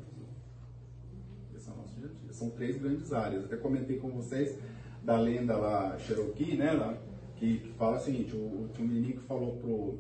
[1.57, 2.28] Esse é o nosso dia a dia.
[2.39, 3.45] São três grandes áreas.
[3.45, 4.57] Até comentei com vocês
[5.03, 6.73] da lenda lá Cherokee, né?
[6.73, 6.97] Lá,
[7.37, 9.99] que, que fala o seguinte, o, um menino que falou pro.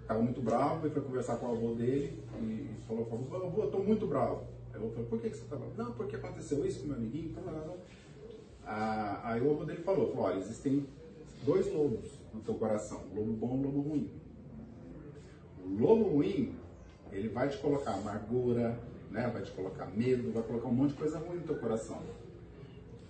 [0.00, 3.66] Estava muito bravo e foi conversar com o avô dele e falou, falou avô, eu
[3.66, 4.42] estou muito bravo.
[4.74, 5.72] Aí eu falei, por que, que você está bravo?
[5.76, 7.32] Não, porque aconteceu isso com meu amiguinho.
[7.46, 7.76] Não.
[8.64, 10.84] Ah, aí o avô dele falou, falou, olha, existem
[11.44, 14.10] dois lobos no teu coração, lobo bom e lobo ruim.
[15.64, 16.54] O lobo ruim,
[17.12, 18.78] ele vai te colocar amargura,
[19.10, 19.28] né?
[19.32, 22.00] vai te colocar medo, vai colocar um monte de coisa ruim no teu coração.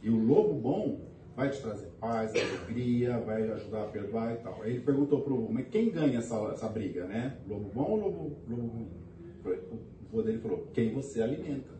[0.02, 1.00] E o lobo bom
[1.36, 4.62] vai te trazer paz, alegria, vai ajudar a perdoar e tal.
[4.62, 7.38] Aí ele perguntou pro lobo, mas quem ganha essa, essa briga, né?
[7.46, 8.88] Lobo bom ou lobo, lobo ruim?
[9.44, 11.70] O avô dele falou, quem você alimenta.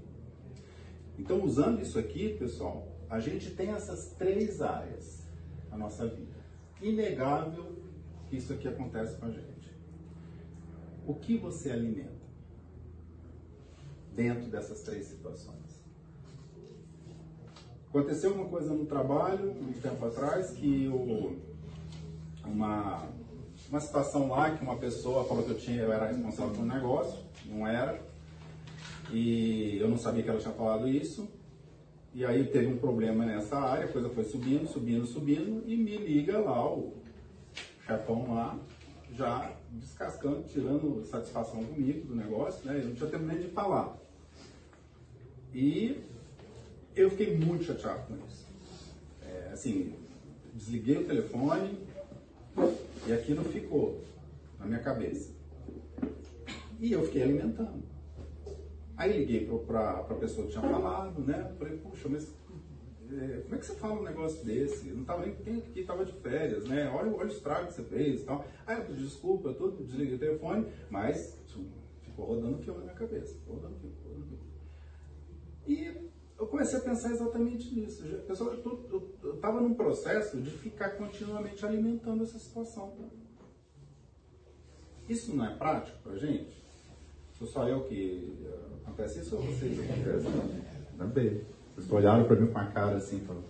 [1.19, 5.27] Então, usando isso aqui, pessoal, a gente tem essas três áreas
[5.71, 6.41] na nossa vida.
[6.81, 7.77] Inegável
[8.29, 9.75] que isso aqui acontece com a gente.
[11.07, 12.20] O que você alimenta
[14.21, 15.81] dentro dessas três situações?
[17.89, 20.89] Aconteceu uma coisa no trabalho, um tempo atrás, que
[22.45, 23.09] uma,
[23.69, 26.67] uma situação lá que uma pessoa falou que eu, tinha, eu era responsável por um
[26.67, 28.01] negócio, não era,
[29.11, 31.27] e eu não sabia que ela tinha falado isso,
[32.15, 35.97] e aí teve um problema nessa área, a coisa foi subindo, subindo, subindo, e me
[35.97, 36.93] liga lá o
[37.87, 38.59] chefão lá,
[39.13, 42.79] já descascando, tirando satisfação comigo do negócio, né?
[42.81, 43.97] Eu não tinha tempo nem de falar.
[45.55, 46.01] E
[46.95, 48.47] eu fiquei muito chateado com isso.
[49.23, 49.95] É, assim,
[50.55, 51.79] desliguei o telefone
[53.07, 54.01] e aquilo ficou
[54.59, 55.33] na minha cabeça.
[56.81, 57.83] E eu fiquei alimentando.
[58.97, 61.53] Aí liguei para a pessoa que tinha falado, né?
[61.59, 62.33] Falei, puxa, mas
[63.13, 64.89] é, como é que você fala um negócio desse?
[64.89, 66.89] Eu não estava nem quem aqui estava de férias, né?
[66.91, 68.45] Olha, olha o estrago que você fez e tal.
[68.67, 71.37] Ah, eu pedi desculpa, eu desliguei o telefone, mas
[72.03, 73.37] ficou rodando filme na minha cabeça.
[73.49, 74.50] Rodando filme, rodando filme.
[75.71, 78.05] E eu comecei a pensar exatamente nisso.
[78.05, 82.93] Eu estava num processo de ficar continuamente alimentando essa situação.
[85.09, 86.61] Isso não é prático para gente?
[87.35, 88.37] Sou só eu que
[88.83, 90.27] acontece isso ou vocês acontece?
[90.99, 91.45] Também.
[91.77, 93.45] Vocês olharam para mim com a cara assim, falando.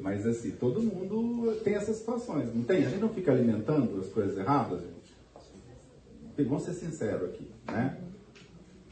[0.00, 2.86] Mas assim, todo mundo tem essas situações, não tem?
[2.86, 5.14] A gente não fica alimentando as coisas erradas, gente.
[6.48, 8.09] Vamos ser sinceros aqui, né?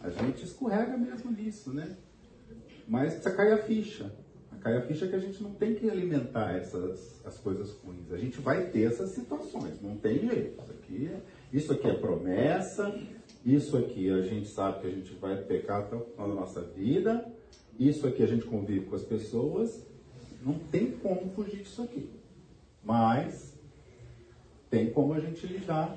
[0.08, 1.96] A gente escorrega mesmo nisso, né?
[2.86, 4.10] Mas precisa cair a ficha.
[4.60, 8.10] Cai a ficha que a gente não tem que alimentar essas as coisas ruins.
[8.10, 10.60] A gente vai ter essas situações, não tem jeito.
[10.60, 11.20] Isso aqui é,
[11.52, 12.98] isso aqui é promessa,
[13.44, 17.24] isso aqui a gente sabe que a gente vai pecar até da nossa vida,
[17.78, 19.86] isso aqui a gente convive com as pessoas,
[20.44, 22.10] não tem como fugir disso aqui.
[22.82, 23.56] Mas
[24.70, 25.96] tem como a gente lidar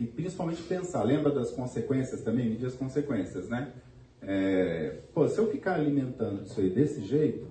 [0.00, 1.02] e principalmente pensar.
[1.02, 2.48] Lembra das consequências também?
[2.48, 3.74] Medir as consequências, né?
[4.22, 7.46] É, pô, se eu ficar alimentando isso aí desse jeito,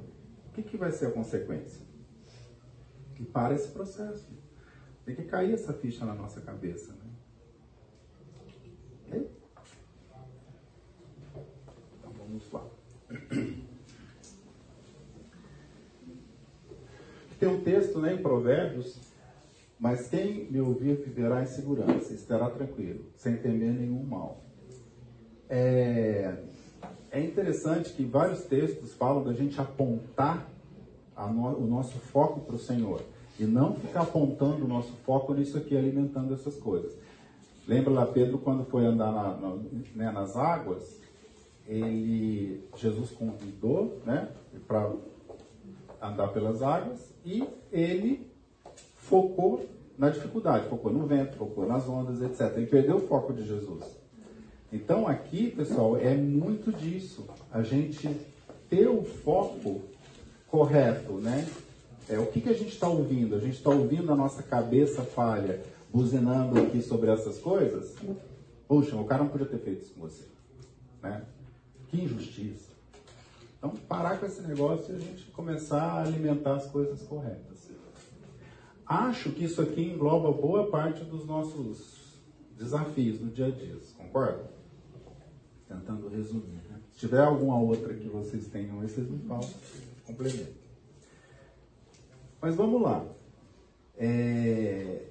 [0.47, 1.85] o que, que vai ser a consequência?
[3.15, 4.27] Que para esse processo.
[5.05, 6.91] Tem que cair essa ficha na nossa cabeça.
[9.07, 9.25] Né?
[11.99, 12.67] Então vamos lá.
[17.39, 18.99] Tem um texto né, em Provérbios,
[19.79, 24.43] mas quem me ouvir viverá em segurança, estará tranquilo, sem temer nenhum mal.
[25.49, 26.35] É,
[27.11, 30.47] é interessante que vários textos falam da gente apontar
[31.17, 33.01] no, o nosso foco para o Senhor
[33.39, 36.93] e não ficar apontando o nosso foco nisso aqui, alimentando essas coisas.
[37.65, 39.55] Lembra lá Pedro quando foi andar na, na,
[39.95, 40.99] né, nas águas?
[41.65, 44.29] Ele, Jesus convidou, né,
[44.67, 44.91] para
[46.01, 48.28] andar pelas águas e ele
[49.09, 52.55] focou na dificuldade, focou no vento, focou nas ondas, etc.
[52.55, 53.83] Ele perdeu o foco de Jesus.
[54.71, 57.27] Então aqui, pessoal, é muito disso.
[57.51, 58.09] A gente
[58.69, 59.81] ter o foco
[60.47, 61.47] correto, né?
[62.07, 63.35] É, o que, que a gente está ouvindo?
[63.35, 67.95] A gente está ouvindo a nossa cabeça falha, buzinando aqui sobre essas coisas?
[68.67, 70.23] Puxa, o cara não podia ter feito isso com você.
[71.01, 71.23] Né?
[71.87, 72.69] Que injustiça.
[73.57, 77.49] Então, parar com esse negócio e a gente começar a alimentar as coisas corretas.
[78.89, 82.19] Acho que isso aqui engloba boa parte dos nossos
[82.57, 84.49] desafios no dia a dia, concorda?
[85.69, 86.61] tentando resumir.
[86.67, 86.79] Né?
[86.91, 89.47] Se tiver alguma outra que vocês tenham, vocês me falam,
[90.05, 90.57] complemento.
[92.41, 93.05] Mas vamos lá.
[93.95, 95.05] É...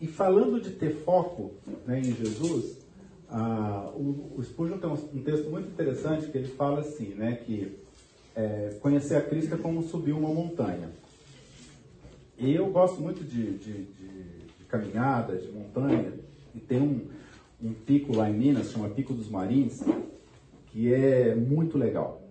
[0.00, 1.54] E falando de ter foco
[1.86, 2.76] né, em Jesus,
[3.96, 7.76] o, o Spurgeon tem um, um, texto muito interessante que ele fala assim, né, que
[8.36, 10.90] é, conhecer a Cristo é como subir uma montanha.
[12.38, 14.08] Eu gosto muito de, de, de,
[14.58, 16.12] de caminhada, de montanha,
[16.54, 17.08] e tem um,
[17.60, 19.82] um pico lá em Minas, chama Pico dos Marins,
[20.68, 22.22] que é muito legal.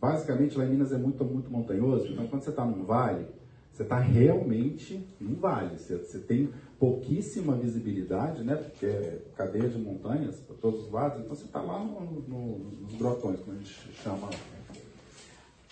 [0.00, 3.26] Basicamente, lá em Minas é muito, muito montanhoso, então quando você está num vale,
[3.70, 5.76] você está realmente num vale.
[5.76, 8.56] Você, você, tem pouquíssima visibilidade, né?
[8.56, 12.58] Porque é cadeia de montanhas para todos os lados, então você está lá no, no,
[12.80, 14.30] nos grotões, como a gente chama.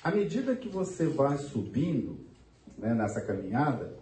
[0.03, 2.19] À medida que você vai subindo
[2.79, 3.93] né, nessa caminhada,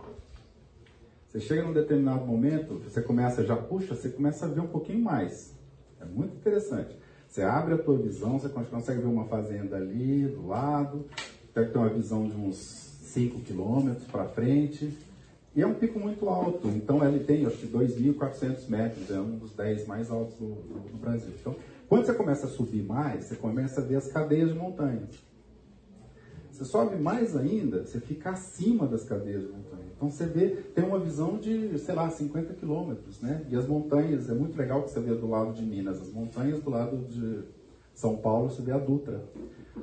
[1.33, 5.03] você chega num determinado momento, você começa, já puxa, você começa a ver um pouquinho
[5.03, 5.55] mais.
[5.99, 6.95] É muito interessante.
[7.27, 11.07] Você abre a tua visão, você consegue ver uma fazenda ali do lado,
[11.55, 14.95] deve ter uma visão de uns 5 quilômetros para frente.
[15.57, 19.39] E é um pico muito alto, então ele tem acho que 2.400 metros, é um
[19.39, 21.31] dos 10 mais altos do, do, do Brasil.
[21.41, 21.57] Então,
[21.89, 25.09] quando você começa a subir mais, você começa a ver as cadeias de montanhas.
[26.63, 29.83] Você sobe mais ainda, você fica acima das cadeias de montanha.
[29.97, 33.45] Então você vê, tem uma visão de, sei lá, 50 quilômetros, né?
[33.51, 36.63] E as montanhas, é muito legal que você vê do lado de Minas, as montanhas
[36.63, 37.41] do lado de
[37.95, 39.25] São Paulo, você vê a Dutra.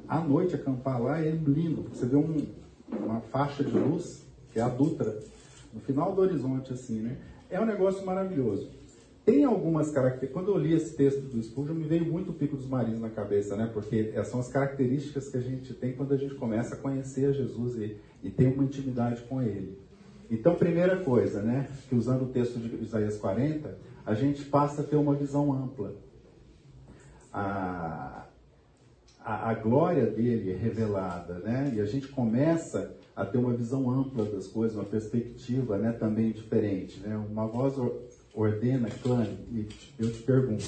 [0.08, 2.46] À noite, acampar lá é lindo, porque você vê um,
[2.90, 4.24] uma faixa de luz,
[4.54, 5.20] que é a Dutra,
[5.74, 7.18] no final do horizonte, assim, né?
[7.50, 8.70] É um negócio maravilhoso.
[9.26, 10.34] Tem algumas características.
[10.34, 13.09] Quando eu li esse texto do Spurgeon, me veio muito o Pico dos Marinhos na
[13.09, 13.70] cabeça, né?
[13.72, 17.32] Porque são as características que a gente tem quando a gente começa a conhecer a
[17.32, 19.78] Jesus e, e tem uma intimidade com Ele.
[20.32, 21.67] Então, primeira coisa, né?
[21.88, 25.93] Que usando o texto de Isaías 40, a gente passa a ter uma visão ampla.
[27.32, 28.26] A,
[29.24, 31.72] a, a glória dele é revelada, né?
[31.76, 35.91] E a gente começa a ter uma visão ampla das coisas, uma perspectiva, né?
[35.91, 37.17] Também diferente, né?
[37.17, 37.76] Uma voz
[38.34, 39.68] ordena, clame, e
[39.98, 40.66] eu te pergunto,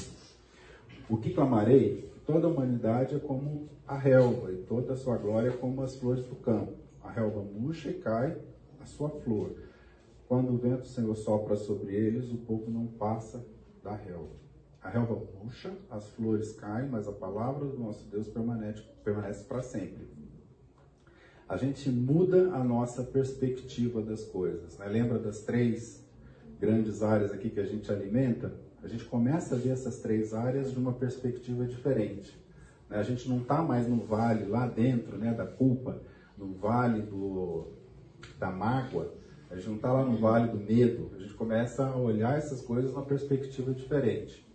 [1.10, 2.12] o que clamarei?
[2.32, 5.96] toda a humanidade é como a relva, e toda a sua glória é como as
[5.98, 6.74] flores do campo.
[7.04, 8.38] A relva murcha e cai
[8.80, 9.52] a sua flor.
[10.28, 13.46] Quando o vento do Senhor sopra sobre eles, o povo não passa
[13.84, 14.40] da relva.
[14.82, 19.62] A relva murcha, as flores caem, mas a palavra do nosso Deus permanece, permanece para
[19.62, 20.08] sempre.
[21.50, 24.78] A gente muda a nossa perspectiva das coisas.
[24.78, 24.86] Né?
[24.88, 26.02] Lembra das três
[26.62, 28.54] grandes áreas aqui que a gente alimenta?
[28.84, 32.40] A gente começa a ver essas três áreas de uma perspectiva diferente.
[32.88, 32.98] Né?
[32.98, 36.02] A gente não está mais no vale lá dentro né, da culpa,
[36.38, 37.68] no vale do,
[38.40, 39.14] da mágoa,
[39.50, 42.62] a gente não está lá no vale do medo, a gente começa a olhar essas
[42.62, 44.48] coisas numa perspectiva diferente.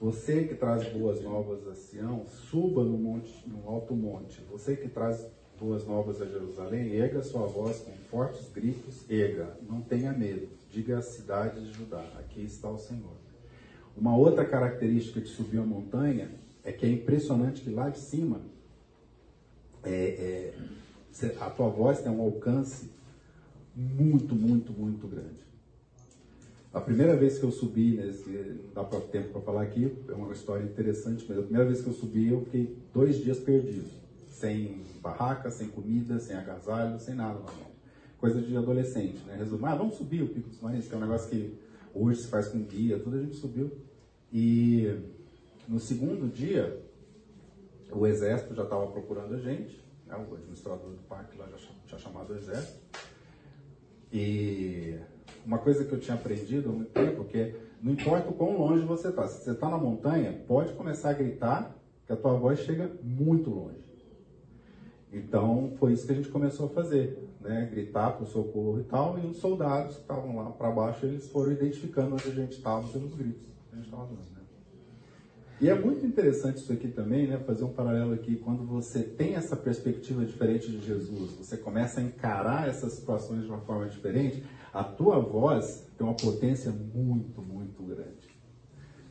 [0.00, 4.42] Você que traz boas novas a Sião, suba no, monte, no alto monte.
[4.50, 9.80] Você que traz boas novas a Jerusalém, erga sua voz com fortes gritos, erga, não
[9.80, 13.14] tenha medo, diga à cidade de Judá, aqui está o Senhor.
[13.96, 16.30] Uma outra característica de subir a montanha
[16.64, 18.40] é que é impressionante que lá de cima
[19.84, 20.54] é,
[21.22, 22.90] é, a tua voz tem um alcance
[23.76, 25.44] muito, muito, muito grande.
[26.72, 30.12] A primeira vez que eu subi, nesse, não dá para tempo para falar aqui, é
[30.12, 33.88] uma história interessante, mas a primeira vez que eu subi, eu fiquei dois dias perdido,
[34.34, 37.74] sem barraca, sem comida, sem agasalho, sem nada na mão.
[38.18, 39.36] Coisa de adolescente, né?
[39.36, 41.56] Resumo, ah, vamos subir o Pico dos Marins, que é um negócio que
[41.94, 43.70] hoje se faz com guia, tudo a gente subiu.
[44.32, 44.98] E
[45.68, 46.82] no segundo dia,
[47.92, 50.16] o exército já estava procurando a gente, né?
[50.16, 51.56] o administrador do parque lá já
[51.86, 52.80] tinha chamado o exército.
[54.12, 54.98] E
[55.46, 58.58] uma coisa que eu tinha aprendido há muito tempo, que é, não importa o quão
[58.58, 62.34] longe você está, se você está na montanha, pode começar a gritar, que a tua
[62.34, 63.83] voz chega muito longe.
[65.14, 67.68] Então, foi isso que a gente começou a fazer, né?
[67.70, 71.52] gritar o socorro e tal, e os soldados que estavam lá para baixo, eles foram
[71.52, 74.18] identificando onde a gente estava pelos gritos que a gente estava dando.
[74.18, 74.44] Né?
[75.60, 77.38] E é muito interessante isso aqui também, né?
[77.38, 82.02] Fazer um paralelo aqui, quando você tem essa perspectiva diferente de Jesus, você começa a
[82.02, 84.42] encarar essas situações de uma forma diferente,
[84.72, 88.34] a tua voz tem uma potência muito, muito grande.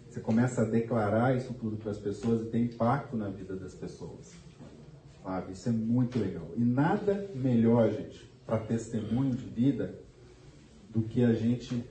[0.10, 3.74] Você começa a declarar isso tudo para as pessoas e tem impacto na vida das
[3.74, 4.43] pessoas.
[5.24, 5.53] Sabe?
[5.53, 6.49] Isso é muito legal.
[6.55, 9.95] E nada melhor, gente, para testemunho de vida
[10.89, 11.84] do que a gente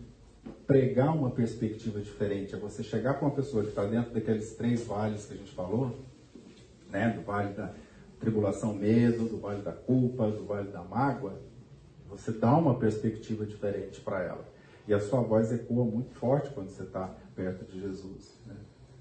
[0.67, 4.85] pregar uma perspectiva diferente, é você chegar com uma pessoa que está dentro daqueles três
[4.85, 5.99] vales que a gente falou,
[6.91, 7.73] né, do vale da
[8.21, 11.41] tribulação, medo, do vale da culpa, do vale da mágoa,
[12.09, 14.47] você dá uma perspectiva diferente para ela.
[14.87, 18.39] E a sua voz ecoa muito forte quando você está perto de Jesus.
[18.47, 18.55] Né?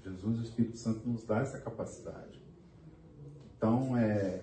[0.04, 2.41] Jesus e o Espírito Santo nos dá essa capacidade.
[3.62, 4.42] Então é,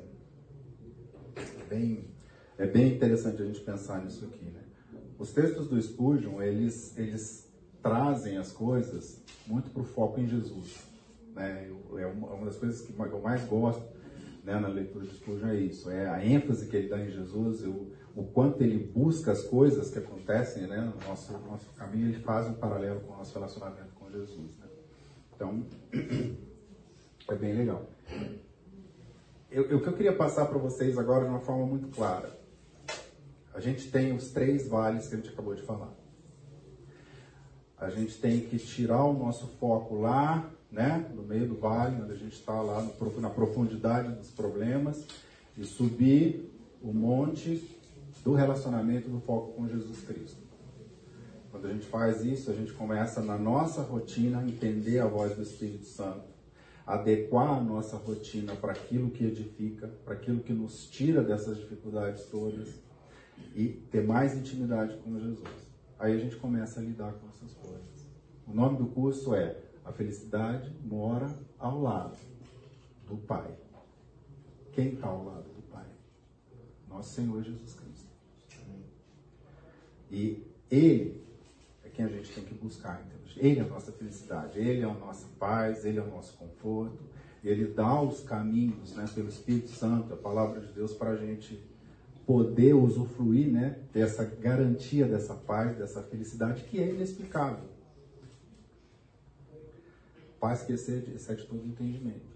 [1.36, 2.06] é bem,
[2.58, 4.46] é bem interessante a gente pensar nisso aqui.
[4.46, 4.62] Né?
[5.18, 7.52] Os textos do Spurgeon, eles, eles
[7.84, 10.74] trazem as coisas muito para o foco em Jesus.
[11.36, 11.70] Né?
[11.98, 13.86] É uma das coisas que eu mais gosto
[14.42, 17.62] né, na leitura de Spurgeon é isso, é a ênfase que ele dá em Jesus,
[17.64, 22.24] o, o quanto ele busca as coisas que acontecem né, no nosso, nosso caminho, ele
[22.24, 24.58] faz um paralelo com o nosso relacionamento com Jesus.
[24.60, 24.68] Né?
[25.36, 25.66] Então,
[27.28, 27.86] é bem legal.
[29.52, 32.40] Eu, o que eu queria passar para vocês agora de uma forma muito clara
[33.60, 35.94] a gente tem os três vales que a gente acabou de falar.
[37.78, 42.14] A gente tem que tirar o nosso foco lá, né, no meio do vale, onde
[42.14, 45.06] a gente está lá no, na profundidade dos problemas,
[45.58, 46.50] e subir
[46.82, 47.62] o monte
[48.24, 50.38] do relacionamento do foco com Jesus Cristo.
[51.52, 55.36] Quando a gente faz isso, a gente começa na nossa rotina a entender a voz
[55.36, 56.24] do Espírito Santo,
[56.90, 62.26] adequar a nossa rotina para aquilo que edifica, para aquilo que nos tira dessas dificuldades
[62.26, 62.68] todas
[63.56, 65.70] e ter mais intimidade com Jesus.
[66.00, 68.10] Aí a gente começa a lidar com essas coisas.
[68.48, 71.30] O nome do curso é A Felicidade Mora
[71.60, 72.18] ao Lado
[73.08, 73.56] do Pai.
[74.72, 75.86] Quem está ao lado do Pai?
[76.88, 78.10] Nosso Senhor Jesus Cristo.
[80.10, 81.24] E Ele
[81.84, 83.08] é quem a gente tem que buscar.
[83.38, 83.50] Então.
[83.50, 86.98] Ele é a nossa felicidade, Ele é a nossa paz, Ele é o nosso conforto.
[87.44, 91.64] Ele dá os caminhos né, pelo Espírito Santo, a palavra de Deus, para a gente
[92.26, 97.68] poder usufruir né, dessa garantia, dessa paz, dessa felicidade que é inexplicável.
[100.40, 102.28] Paz que excede, excede todo entendimento.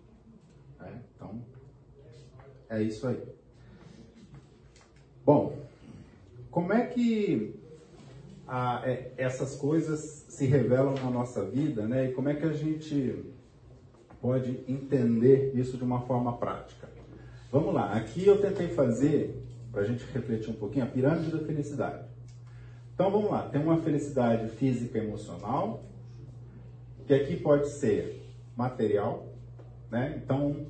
[0.81, 1.43] É, então,
[2.69, 3.21] é isso aí.
[5.25, 5.57] Bom,
[6.49, 7.62] como é que
[8.47, 12.09] a, é, essas coisas se revelam na nossa vida, né?
[12.09, 13.33] E como é que a gente
[14.21, 16.89] pode entender isso de uma forma prática?
[17.51, 21.39] Vamos lá, aqui eu tentei fazer para a gente refletir um pouquinho, a pirâmide da
[21.39, 22.05] felicidade.
[22.93, 25.83] Então vamos lá, tem uma felicidade física e emocional,
[27.05, 28.21] que aqui pode ser
[28.55, 29.27] material,
[29.89, 30.19] Né?
[30.23, 30.65] Então,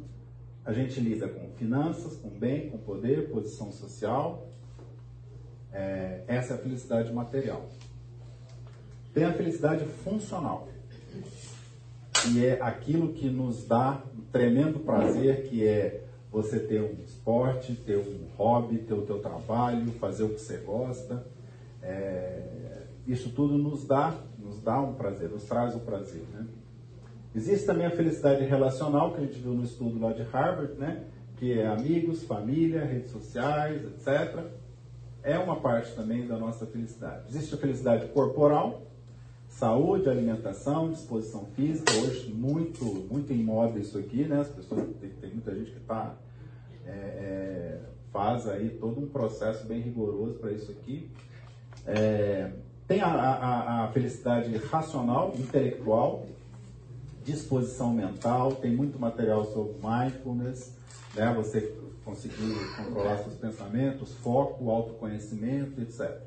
[0.66, 4.50] a gente lida com finanças, com bem, com poder, posição social.
[5.74, 7.68] É, essa é a felicidade material.
[9.14, 10.68] Tem a felicidade funcional,
[12.14, 17.76] que é aquilo que nos dá um tremendo prazer, que é você ter um esporte,
[17.76, 21.26] ter um hobby, ter o teu trabalho, fazer o que você gosta.
[21.82, 26.48] É, isso tudo nos dá, nos dá um prazer, nos traz um prazer, né?
[27.36, 31.04] Existe também a felicidade relacional, que a gente viu no estudo lá de Harvard, né?
[31.38, 34.46] que é amigos, família, redes sociais, etc.
[35.24, 37.24] É uma parte também da nossa felicidade.
[37.30, 38.82] Existe a felicidade corporal,
[39.48, 41.94] saúde, alimentação, disposição física.
[41.94, 44.42] Hoje, muito, muito em moda isso aqui, né?
[44.42, 46.14] As pessoas, tem, tem muita gente que tá,
[46.86, 47.80] é, é,
[48.12, 51.10] faz aí todo um processo bem rigoroso para isso aqui.
[51.88, 52.52] É,
[52.86, 56.26] tem a, a, a felicidade racional, intelectual,
[57.24, 60.76] disposição mental, tem muito material sobre mindfulness,
[61.16, 61.34] né?
[61.34, 61.74] você
[62.04, 66.22] conseguir controlar seus pensamentos, foco, autoconhecimento, etc.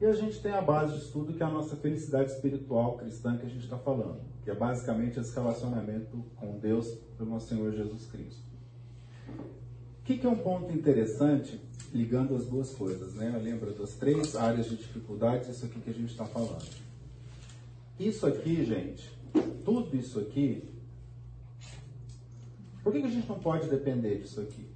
[0.00, 3.36] E a gente tem a base de estudo que é a nossa felicidade espiritual cristã
[3.36, 6.86] que a gente está falando, que é basicamente esse relacionamento com Deus
[7.16, 8.48] pelo nosso Senhor Jesus Cristo.
[9.28, 11.60] O que, que é um ponto interessante
[11.92, 13.38] ligando as duas coisas, né?
[13.42, 16.64] Lembra das três áreas de dificuldades, isso aqui que a gente está falando.
[17.98, 19.10] Isso aqui, gente,
[19.64, 20.68] tudo isso aqui,
[22.82, 24.67] por que, que a gente não pode depender disso aqui?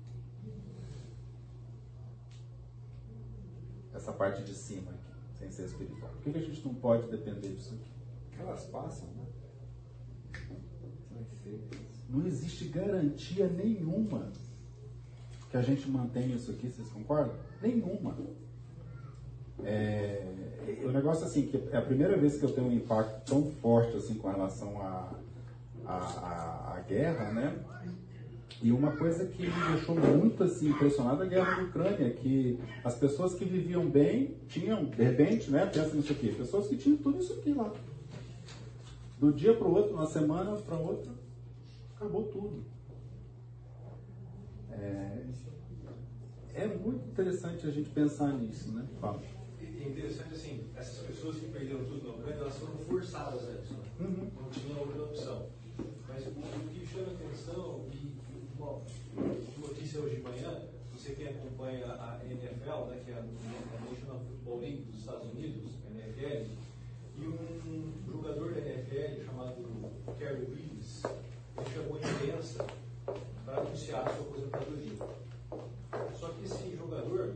[4.02, 6.10] Essa parte de cima aqui, sem ser espiritual.
[6.10, 8.40] Por que, que a gente não pode depender disso aqui?
[8.40, 9.26] Elas passam, né?
[12.08, 14.32] Não existe garantia nenhuma
[15.48, 17.36] que a gente mantenha isso aqui, vocês concordam?
[17.62, 18.16] Nenhuma.
[19.62, 20.26] É,
[20.82, 23.96] o negócio assim, que é a primeira vez que eu tenho um impacto tão forte
[23.96, 25.14] assim com relação à
[25.86, 27.56] a, a, a, guerra, né?
[28.60, 32.58] E uma coisa que me deixou muito assim impressionado é a guerra da Ucrânia, que
[32.84, 35.66] as pessoas que viviam bem tinham, de repente, né?
[35.66, 37.72] Pensa nisso aqui, pessoas que tinham tudo isso aqui lá.
[39.18, 41.12] Do dia para o outro, uma semana para outra,
[41.96, 42.64] acabou tudo.
[44.70, 45.24] É,
[46.54, 48.84] é muito interessante a gente pensar nisso, né?
[49.00, 49.20] Fala
[49.84, 53.74] é interessante assim, essas pessoas que perderam tudo na Ucrânia, elas foram forçadas a isso,
[53.74, 53.84] né?
[54.00, 54.30] uhum.
[54.40, 55.46] não tinham outra opção.
[56.08, 58.14] Mas o, o que chama atenção, e
[58.62, 58.80] bom,
[59.58, 60.62] notícia hoje de manhã,
[60.94, 65.72] você que acompanha a NFL, né, que é a, National Football League dos Estados Unidos,
[65.90, 66.46] NFL,
[67.18, 71.02] e um jogador da NFL chamado Kerry Reeves,
[71.58, 72.64] ele chamou imprensa
[73.44, 74.92] para anunciar sua aposentadoria.
[76.14, 77.34] Só que esse jogador,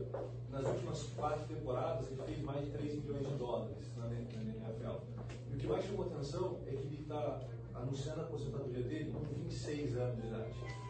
[0.49, 5.01] nas últimas quatro temporadas, ele fez mais de 3 milhões de dólares na, NFL.
[5.51, 7.41] E o que mais chamou atenção é que ele está
[7.75, 10.86] anunciando a aposentadoria dele com 26 anos de idade.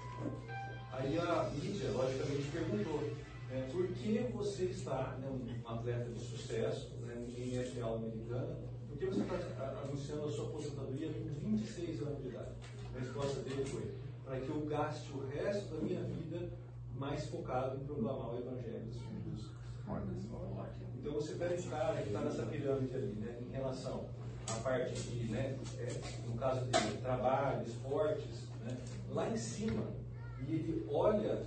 [0.92, 3.02] Aí a mídia, logicamente, perguntou
[3.50, 8.58] né, por que você está, né, um atleta de sucesso né, em NFL americana,
[8.88, 12.52] por que você está anunciando a sua aposentadoria com 26 anos de idade?
[12.96, 13.94] A resposta dele foi,
[14.26, 16.50] para que eu gaste o resto da minha vida
[16.96, 19.52] mais focado em proclamar o Evangelho dos filhos.
[21.00, 24.06] Então você pega esse cara que está nessa pirâmide ali, né, em relação
[24.50, 28.78] à parte de, né, é, no caso de trabalho, esportes, né,
[29.12, 29.86] lá em cima,
[30.46, 31.46] e ele olha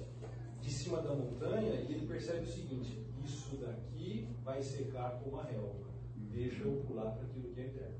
[0.60, 5.44] de cima da montanha e ele percebe o seguinte: isso daqui vai secar como a
[5.44, 5.90] relva.
[6.32, 7.94] Deixa eu pular para aquilo que é eterno.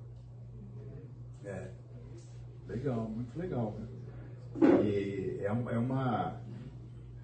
[1.45, 1.71] É.
[2.69, 3.77] Legal, muito legal.
[4.85, 6.41] E é, é uma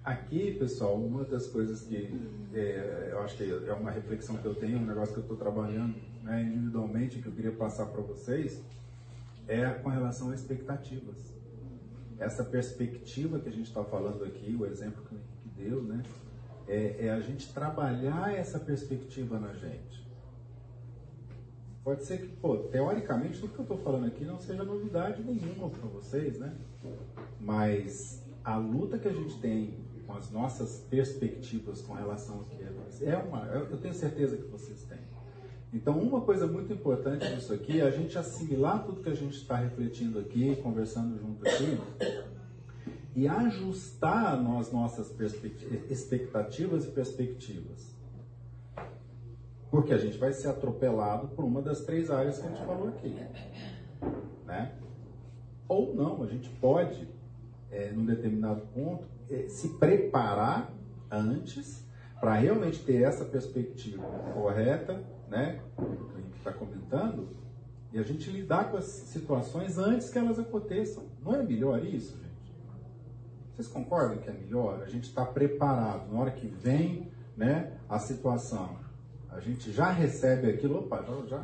[0.07, 2.17] Aqui, pessoal, uma das coisas que
[2.53, 5.35] é, eu acho que é uma reflexão que eu tenho, um negócio que eu estou
[5.35, 8.63] trabalhando né, individualmente, que eu queria passar para vocês,
[9.49, 11.36] é com relação a expectativas.
[12.19, 16.03] Essa perspectiva que a gente está falando aqui, o exemplo que o Henrique deu, né,
[16.67, 20.05] é, é a gente trabalhar essa perspectiva na gente.
[21.83, 25.69] Pode ser que, pô, teoricamente, tudo que eu estou falando aqui não seja novidade nenhuma
[25.69, 26.53] para vocês, né?
[27.39, 32.61] Mas a luta que a gente tem com as nossas perspectivas com relação ao que
[32.61, 32.67] é.
[33.09, 34.99] É uma, eu tenho certeza que vocês têm.
[35.73, 39.35] Então, uma coisa muito importante disso aqui é a gente assimilar tudo que a gente
[39.35, 41.77] está refletindo aqui, conversando junto aqui,
[43.15, 45.13] e ajustar as nossas
[45.89, 47.95] expectativas e perspectivas.
[49.69, 52.87] Porque a gente vai ser atropelado por uma das três áreas que a gente falou
[52.87, 53.13] aqui.
[54.45, 54.73] Né?
[55.67, 57.07] Ou não, a gente pode,
[57.69, 60.73] é, num determinado ponto, é, se preparar
[61.11, 61.86] antes
[62.19, 64.03] para realmente ter essa perspectiva
[64.33, 67.29] correta, né, que a gente está comentando,
[67.91, 71.03] e a gente lidar com as situações antes que elas aconteçam.
[71.23, 72.27] Não é melhor isso, gente?
[73.55, 74.81] Vocês concordam que é melhor?
[74.83, 76.11] A gente está preparado.
[76.11, 78.77] Na hora que vem né, a situação,
[79.29, 80.79] a gente já recebe aquilo.
[80.79, 81.43] Opa, já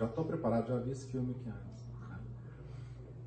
[0.00, 1.69] já estou preparado, já vi esse filme aqui antes.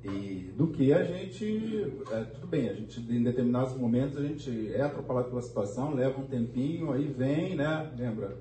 [0.04, 4.70] E do que a gente, é, tudo bem, a gente em determinados momentos a gente
[4.74, 7.90] é atropelado pela situação, leva um tempinho, aí vem, né?
[7.96, 8.36] Lembra?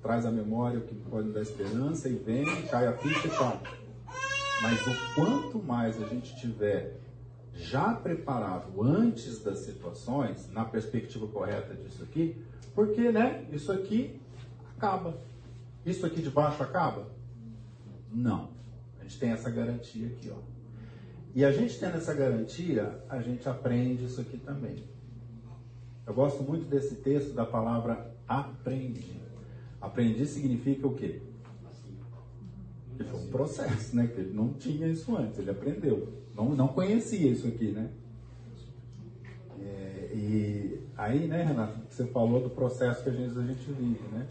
[0.00, 3.60] Traz a memória o que pode dar esperança e vem, cai a ficha e tal.
[4.62, 7.00] Mas o quanto mais a gente tiver
[7.54, 12.36] já preparado antes das situações, na perspectiva correta disso aqui,
[12.72, 14.20] porque, né, isso aqui
[14.76, 15.18] acaba.
[15.84, 17.08] Isso aqui de baixo acaba?
[18.12, 18.50] Não.
[19.00, 20.59] A gente tem essa garantia aqui, ó.
[21.34, 24.82] E a gente tendo essa garantia, a gente aprende isso aqui também.
[26.06, 29.04] Eu gosto muito desse texto da palavra aprende.
[29.80, 31.22] Aprender significa o quê?
[32.96, 34.08] Que foi um processo, né?
[34.08, 36.12] Que ele não tinha isso antes, ele aprendeu.
[36.34, 37.90] Não, não conhecia isso aqui, né?
[39.60, 44.02] É, e aí, né, Renato, você falou do processo que a gente, a gente vive,
[44.12, 44.26] né?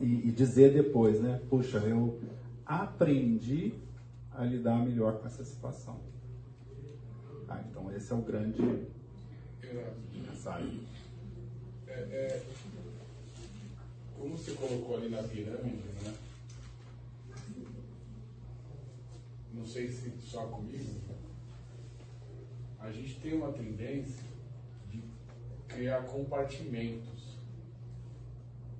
[0.00, 1.40] E, e dizer depois, né?
[1.50, 2.20] Puxa, eu
[2.64, 3.74] aprendi
[4.34, 6.00] a lidar melhor com essa situação.
[7.46, 8.86] Tá, então esse é o grande
[10.12, 10.86] mensagem.
[11.86, 12.42] É, é,
[14.18, 16.14] como você colocou ali na pirâmide, né?
[19.52, 21.00] Não sei se só comigo,
[22.80, 24.24] a gente tem uma tendência
[24.90, 25.02] de
[25.68, 27.38] criar compartimentos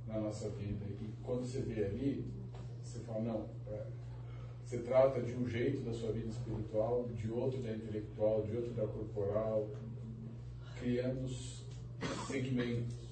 [0.07, 0.85] na nossa vida.
[0.87, 2.25] E quando você vê ali,
[2.83, 3.87] você fala, não, é,
[4.65, 8.73] você trata de um jeito da sua vida espiritual, de outro da intelectual, de outro
[8.73, 9.69] da corporal,
[10.81, 11.29] criando
[12.27, 13.05] segmentos.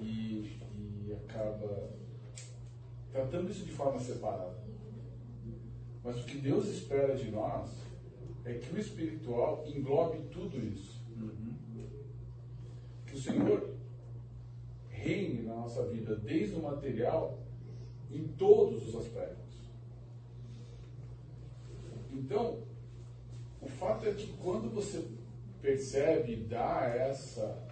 [0.00, 0.60] E
[1.02, 1.90] e acaba
[3.10, 4.62] tratando isso de forma separada.
[6.02, 7.70] Mas o que Deus espera de nós
[8.44, 11.00] é que o espiritual englobe tudo isso.
[11.16, 11.54] Uhum.
[13.06, 13.74] Que o Senhor
[14.88, 17.38] reine na nossa vida, desde o material,
[18.10, 19.41] em todos os aspectos.
[22.12, 22.58] Então,
[23.60, 25.04] o fato é que quando você
[25.60, 27.62] percebe e dá essa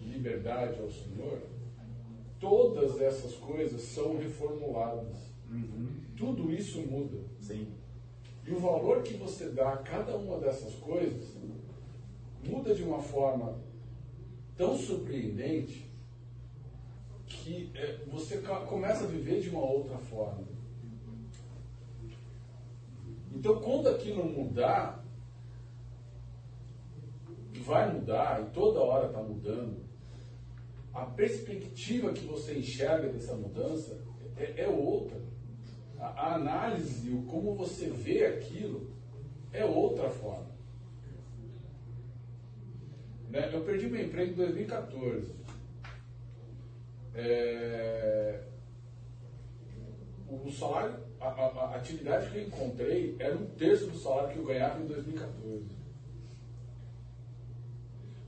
[0.00, 1.40] liberdade ao Senhor,
[2.38, 5.16] todas essas coisas são reformuladas.
[5.50, 5.88] Uhum.
[6.16, 7.18] Tudo isso muda.
[7.40, 7.68] Sim.
[8.46, 11.34] E o valor que você dá a cada uma dessas coisas
[12.44, 13.58] muda de uma forma
[14.56, 15.90] tão surpreendente
[17.26, 18.38] que é, você
[18.68, 20.55] começa a viver de uma outra forma.
[23.36, 25.04] Então, quando aquilo mudar,
[27.62, 29.84] vai mudar, e toda hora está mudando,
[30.94, 34.00] a perspectiva que você enxerga dessa mudança
[34.38, 35.20] é, é outra.
[35.98, 38.90] A, a análise, o como você vê aquilo,
[39.52, 40.56] é outra forma.
[43.28, 43.50] Né?
[43.52, 45.34] Eu perdi meu emprego em 2014.
[47.14, 48.44] É...
[50.26, 54.38] O salário, a, a, a, atividade que eu encontrei era um terço do salário que
[54.38, 55.64] eu ganhava em 2014.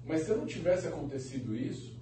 [0.05, 1.99] Mas se não tivesse acontecido isso,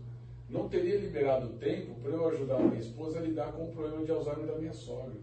[0.48, 4.04] não teria liberado tempo para eu ajudar a minha esposa a lidar com o problema
[4.04, 5.14] de Alzheimer da minha sogra.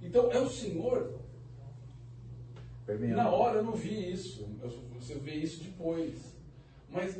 [0.00, 1.20] Então é o Senhor.
[3.14, 4.44] Na hora eu não vi isso.
[4.98, 6.34] Você vê isso depois.
[6.90, 7.18] Mas,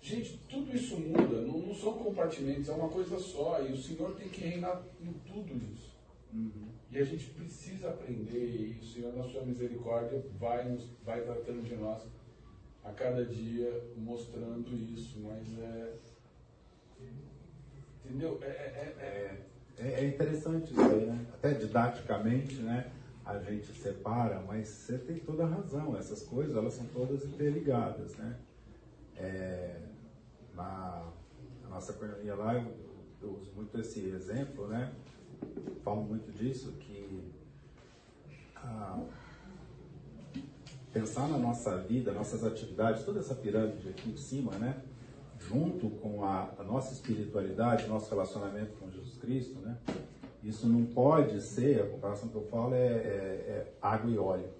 [0.00, 1.42] gente, tudo isso muda.
[1.42, 3.62] Não, não são compartimentos, é uma coisa só.
[3.62, 5.96] E o Senhor tem que reinar em tudo isso.
[6.32, 6.68] Uhum.
[6.90, 8.76] E a gente precisa aprender.
[8.78, 12.02] E o Senhor, na sua misericórdia, vai, nos, vai tratando de nós
[12.84, 15.94] a cada dia mostrando isso, mas é.
[18.04, 18.38] Entendeu?
[18.42, 21.26] É, é, é, é, é interessante isso aí, né?
[21.34, 22.90] Até didaticamente, né?
[23.24, 25.96] A gente separa, mas você tem toda a razão.
[25.98, 28.38] Essas coisas, elas são todas interligadas, né?
[29.14, 29.87] É,
[30.58, 31.12] na,
[31.70, 32.66] nossa economia lá, eu,
[33.22, 34.92] eu uso muito esse exemplo, né?
[35.84, 37.32] Falo muito disso, que
[38.56, 38.98] a,
[40.92, 44.82] pensar na nossa vida, nossas atividades, toda essa pirâmide aqui em cima, né?
[45.38, 49.78] Junto com a, a nossa espiritualidade, nosso relacionamento com Jesus Cristo, né?
[50.42, 54.57] Isso não pode ser, a comparação que eu falo é, é, é água e óleo.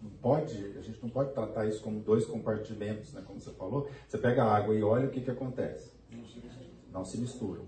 [0.00, 3.22] Não pode, a gente não pode tratar isso como dois compartimentos, né?
[3.26, 3.88] Como você falou.
[4.08, 5.92] Você pega água e óleo, o que que acontece?
[6.10, 6.70] Não se misturam.
[6.92, 7.64] Não se misturam.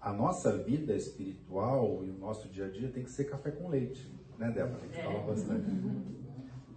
[0.00, 3.68] A nossa vida espiritual e o nosso dia a dia tem que ser café com
[3.68, 4.78] leite né, Débora?
[4.82, 5.04] A gente é.
[5.04, 5.70] fala bastante.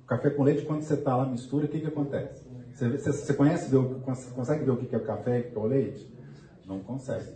[0.06, 2.45] Café com leite, quando você está lá mistura, o que, que acontece?
[2.73, 3.72] Você, você, você conhece,
[4.35, 6.14] consegue ver o que, que é o café e o que é o leite?
[6.65, 7.31] Não consegue.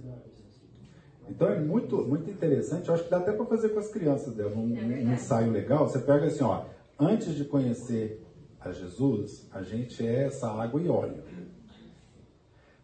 [1.30, 2.88] Então é muito, muito interessante.
[2.88, 5.88] Eu acho que dá até para fazer com as crianças dela um, um ensaio legal.
[5.88, 6.66] Você pega assim, ó,
[6.99, 8.24] antes de conhecer
[8.60, 11.24] a Jesus, a gente é essa água e óleo.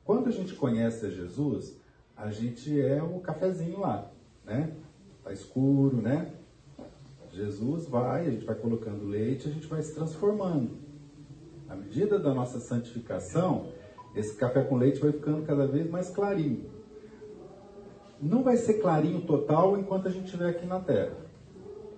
[0.04, 1.80] Quando a gente conhece a Jesus,
[2.16, 4.12] a gente é o cafezinho lá,
[4.46, 4.74] né?
[5.24, 6.34] Tá escuro, né?
[7.32, 10.78] Jesus vai, a gente vai colocando leite, a gente vai se transformando.
[11.68, 13.72] À medida da nossa santificação,
[14.16, 16.70] esse café com leite vai ficando cada vez mais clarinho.
[18.24, 21.18] Não vai ser clarinho total enquanto a gente estiver aqui na Terra.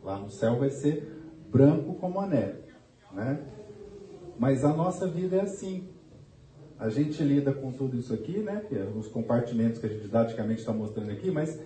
[0.04, 1.08] Lá no céu vai ser
[1.52, 2.64] branco como a neve,
[3.14, 3.46] né?
[4.38, 5.88] Mas a nossa vida é assim.
[6.80, 8.66] A gente lida com tudo isso aqui, né?
[8.68, 11.62] Que é os compartimentos que a gente didaticamente está mostrando aqui, mas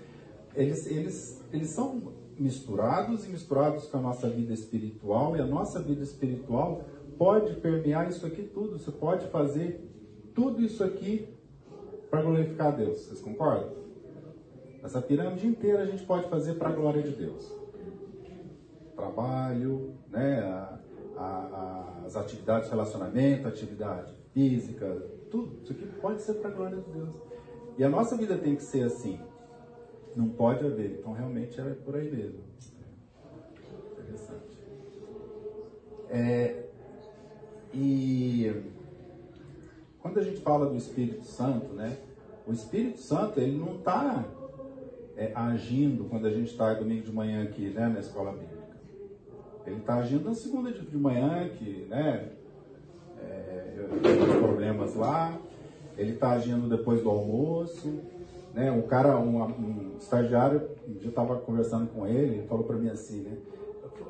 [0.53, 5.81] eles, eles, eles são misturados e misturados com a nossa vida espiritual, e a nossa
[5.81, 6.83] vida espiritual
[7.17, 8.77] pode permear isso aqui tudo.
[8.77, 9.89] Você pode fazer
[10.35, 11.29] tudo isso aqui
[12.09, 12.99] para glorificar a Deus.
[13.05, 13.78] Vocês concordam?
[14.83, 17.53] Essa pirâmide inteira a gente pode fazer para a glória de Deus.
[18.95, 20.39] Trabalho, né?
[20.39, 20.79] A,
[21.17, 24.87] a, as atividades de relacionamento, atividade física,
[25.29, 25.61] tudo.
[25.63, 27.15] Isso aqui pode ser para a glória de Deus.
[27.77, 29.19] E a nossa vida tem que ser assim.
[30.15, 30.99] Não pode haver.
[30.99, 32.39] Então, realmente, é por aí mesmo.
[33.91, 34.59] Interessante.
[36.09, 36.65] É,
[37.73, 38.63] e
[40.01, 41.97] quando a gente fala do Espírito Santo, né?
[42.47, 44.25] O Espírito Santo, ele não está
[45.19, 47.87] é, agindo quando a gente está domingo de manhã aqui, né?
[47.87, 48.69] Na escola bíblica.
[49.67, 52.29] Ele está agindo na segunda de manhã, que, né?
[53.21, 55.37] É, eu problemas lá.
[55.97, 57.99] Ele está agindo depois do almoço
[58.53, 58.71] né?
[58.71, 60.69] Um cara, um, um estagiário,
[61.01, 63.37] eu estava conversando com ele, ele falou para mim assim, né?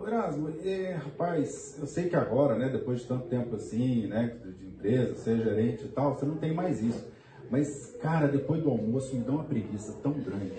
[0.08, 4.66] Erasmo, é, rapaz, eu sei que agora, né, depois de tanto tempo assim, né, de
[4.66, 7.06] empresa, ser gerente e tal, você não tem mais isso.
[7.50, 10.52] Mas, cara, depois do almoço me dá uma preguiça tão grande,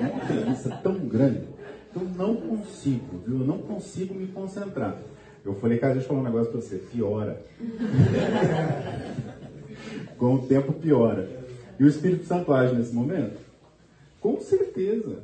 [0.00, 1.48] uma preguiça tão grande,
[1.92, 3.40] que eu não consigo, viu?
[3.40, 4.96] Eu não consigo me concentrar.
[5.44, 7.42] Eu falei, cara, deixa eu falar um negócio pra você, piora.
[10.18, 11.28] Com o tempo piora.
[11.78, 13.38] E o Espírito Santo age nesse momento?
[14.20, 15.22] Com certeza.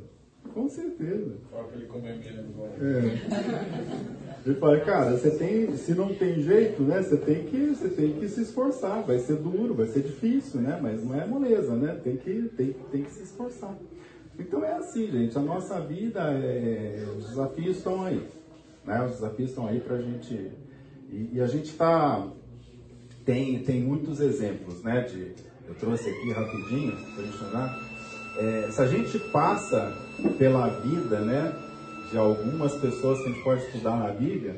[0.53, 1.35] Com certeza.
[1.51, 2.55] Fala ele comer menos.
[2.81, 4.24] É.
[4.45, 7.01] Ele fala, cara, você tem, se não tem jeito, né?
[7.01, 9.01] Você tem que, você tem que se esforçar.
[9.01, 10.77] Vai ser duro, vai ser difícil, né?
[10.79, 11.99] Mas não é moleza, né?
[12.03, 13.75] Tem que, tem, tem que se esforçar.
[14.37, 15.35] Então é assim, gente.
[15.35, 18.21] A nossa vida, é, os desafios estão aí,
[18.85, 19.03] né?
[19.03, 20.51] Os desafios estão aí para a gente.
[21.11, 22.27] E, e a gente está
[23.25, 25.01] tem tem muitos exemplos, né?
[25.01, 25.33] De
[25.67, 27.79] eu trouxe aqui rapidinho para enxergar.
[28.37, 29.97] É, se a gente passa
[30.37, 31.53] pela vida, né,
[32.09, 34.55] de algumas pessoas que a gente pode estudar na Bíblia,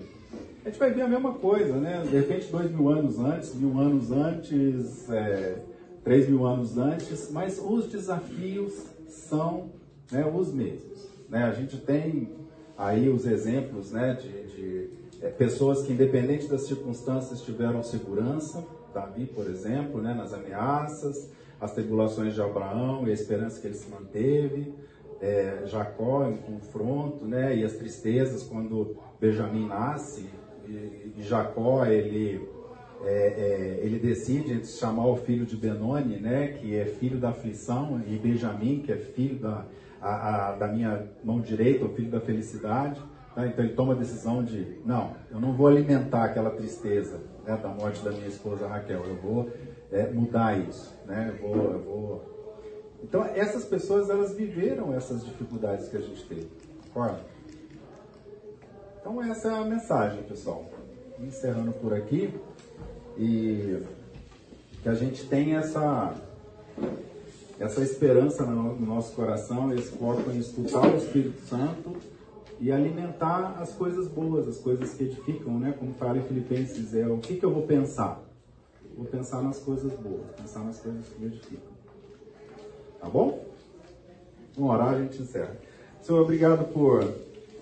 [0.64, 2.04] a gente vai ver a mesma coisa, né?
[2.04, 5.62] De repente, dois mil anos antes, mil anos antes, é,
[6.04, 8.74] três mil anos antes, mas os desafios
[9.08, 9.70] são
[10.12, 11.10] né, os mesmos.
[11.30, 11.44] Né?
[11.44, 12.30] A gente tem
[12.78, 14.90] aí os exemplos né, de, de
[15.22, 21.30] é, pessoas que, independente das circunstâncias, tiveram segurança, Davi, por exemplo, né, nas ameaças,
[21.60, 24.74] as tribulações de Abraão e a esperança que ele se manteve,
[25.22, 30.30] é, Jacó em confronto, né, e as tristezas quando Benjamim nasce,
[30.68, 32.48] e, e Jacó ele,
[33.04, 38.02] é, é, ele decide chamar o filho de Benoni, né, que é filho da aflição,
[38.08, 39.66] e Benjamim, que é filho da,
[40.02, 43.02] a, a, da minha mão direita, o filho da felicidade.
[43.34, 43.46] Tá?
[43.48, 47.70] Então ele toma a decisão de, não, eu não vou alimentar aquela tristeza, né, da
[47.70, 49.06] morte da minha esposa Raquel.
[49.06, 49.50] Eu vou
[49.92, 51.34] é, mudar isso, né?
[51.34, 52.37] Eu vou, eu vou.
[53.04, 56.50] Então essas pessoas elas viveram essas dificuldades que a gente teve,
[56.86, 57.22] concorda?
[59.00, 60.66] Então essa é a mensagem, pessoal.
[61.20, 62.34] Encerrando por aqui
[63.18, 63.84] e
[64.84, 66.14] que a gente tenha essa
[67.60, 71.96] essa esperança no nosso coração, esse foco em escutar o Espírito Santo
[72.60, 75.74] e alimentar as coisas boas, as coisas que edificam, né?
[75.78, 78.24] Como fala em Filipenses, é o que, que eu vou pensar?
[78.96, 81.77] Vou pensar nas coisas boas, pensar nas coisas que me edificam.
[83.08, 83.42] Tá bom?
[84.54, 85.56] Vamos orar, a gente encerra.
[86.02, 87.10] Senhor, obrigado por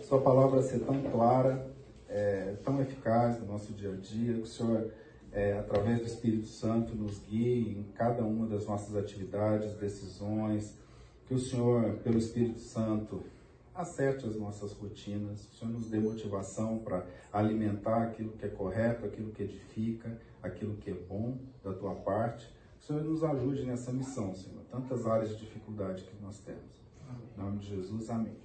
[0.01, 1.67] sua palavra ser tão clara,
[2.09, 4.91] é, tão eficaz no nosso dia a dia, que o Senhor,
[5.31, 10.73] é, através do Espírito Santo, nos guie em cada uma das nossas atividades, decisões,
[11.27, 13.21] que o Senhor, pelo Espírito Santo,
[13.75, 19.05] acerte as nossas rotinas, o Senhor nos dê motivação para alimentar aquilo que é correto,
[19.05, 22.54] aquilo que edifica, aquilo que é bom da tua parte.
[22.85, 24.61] Senhor nos ajude nessa missão, Senhor.
[24.69, 26.85] Tantas áreas de dificuldade que nós temos.
[27.35, 28.37] Em nome de Jesus, amém.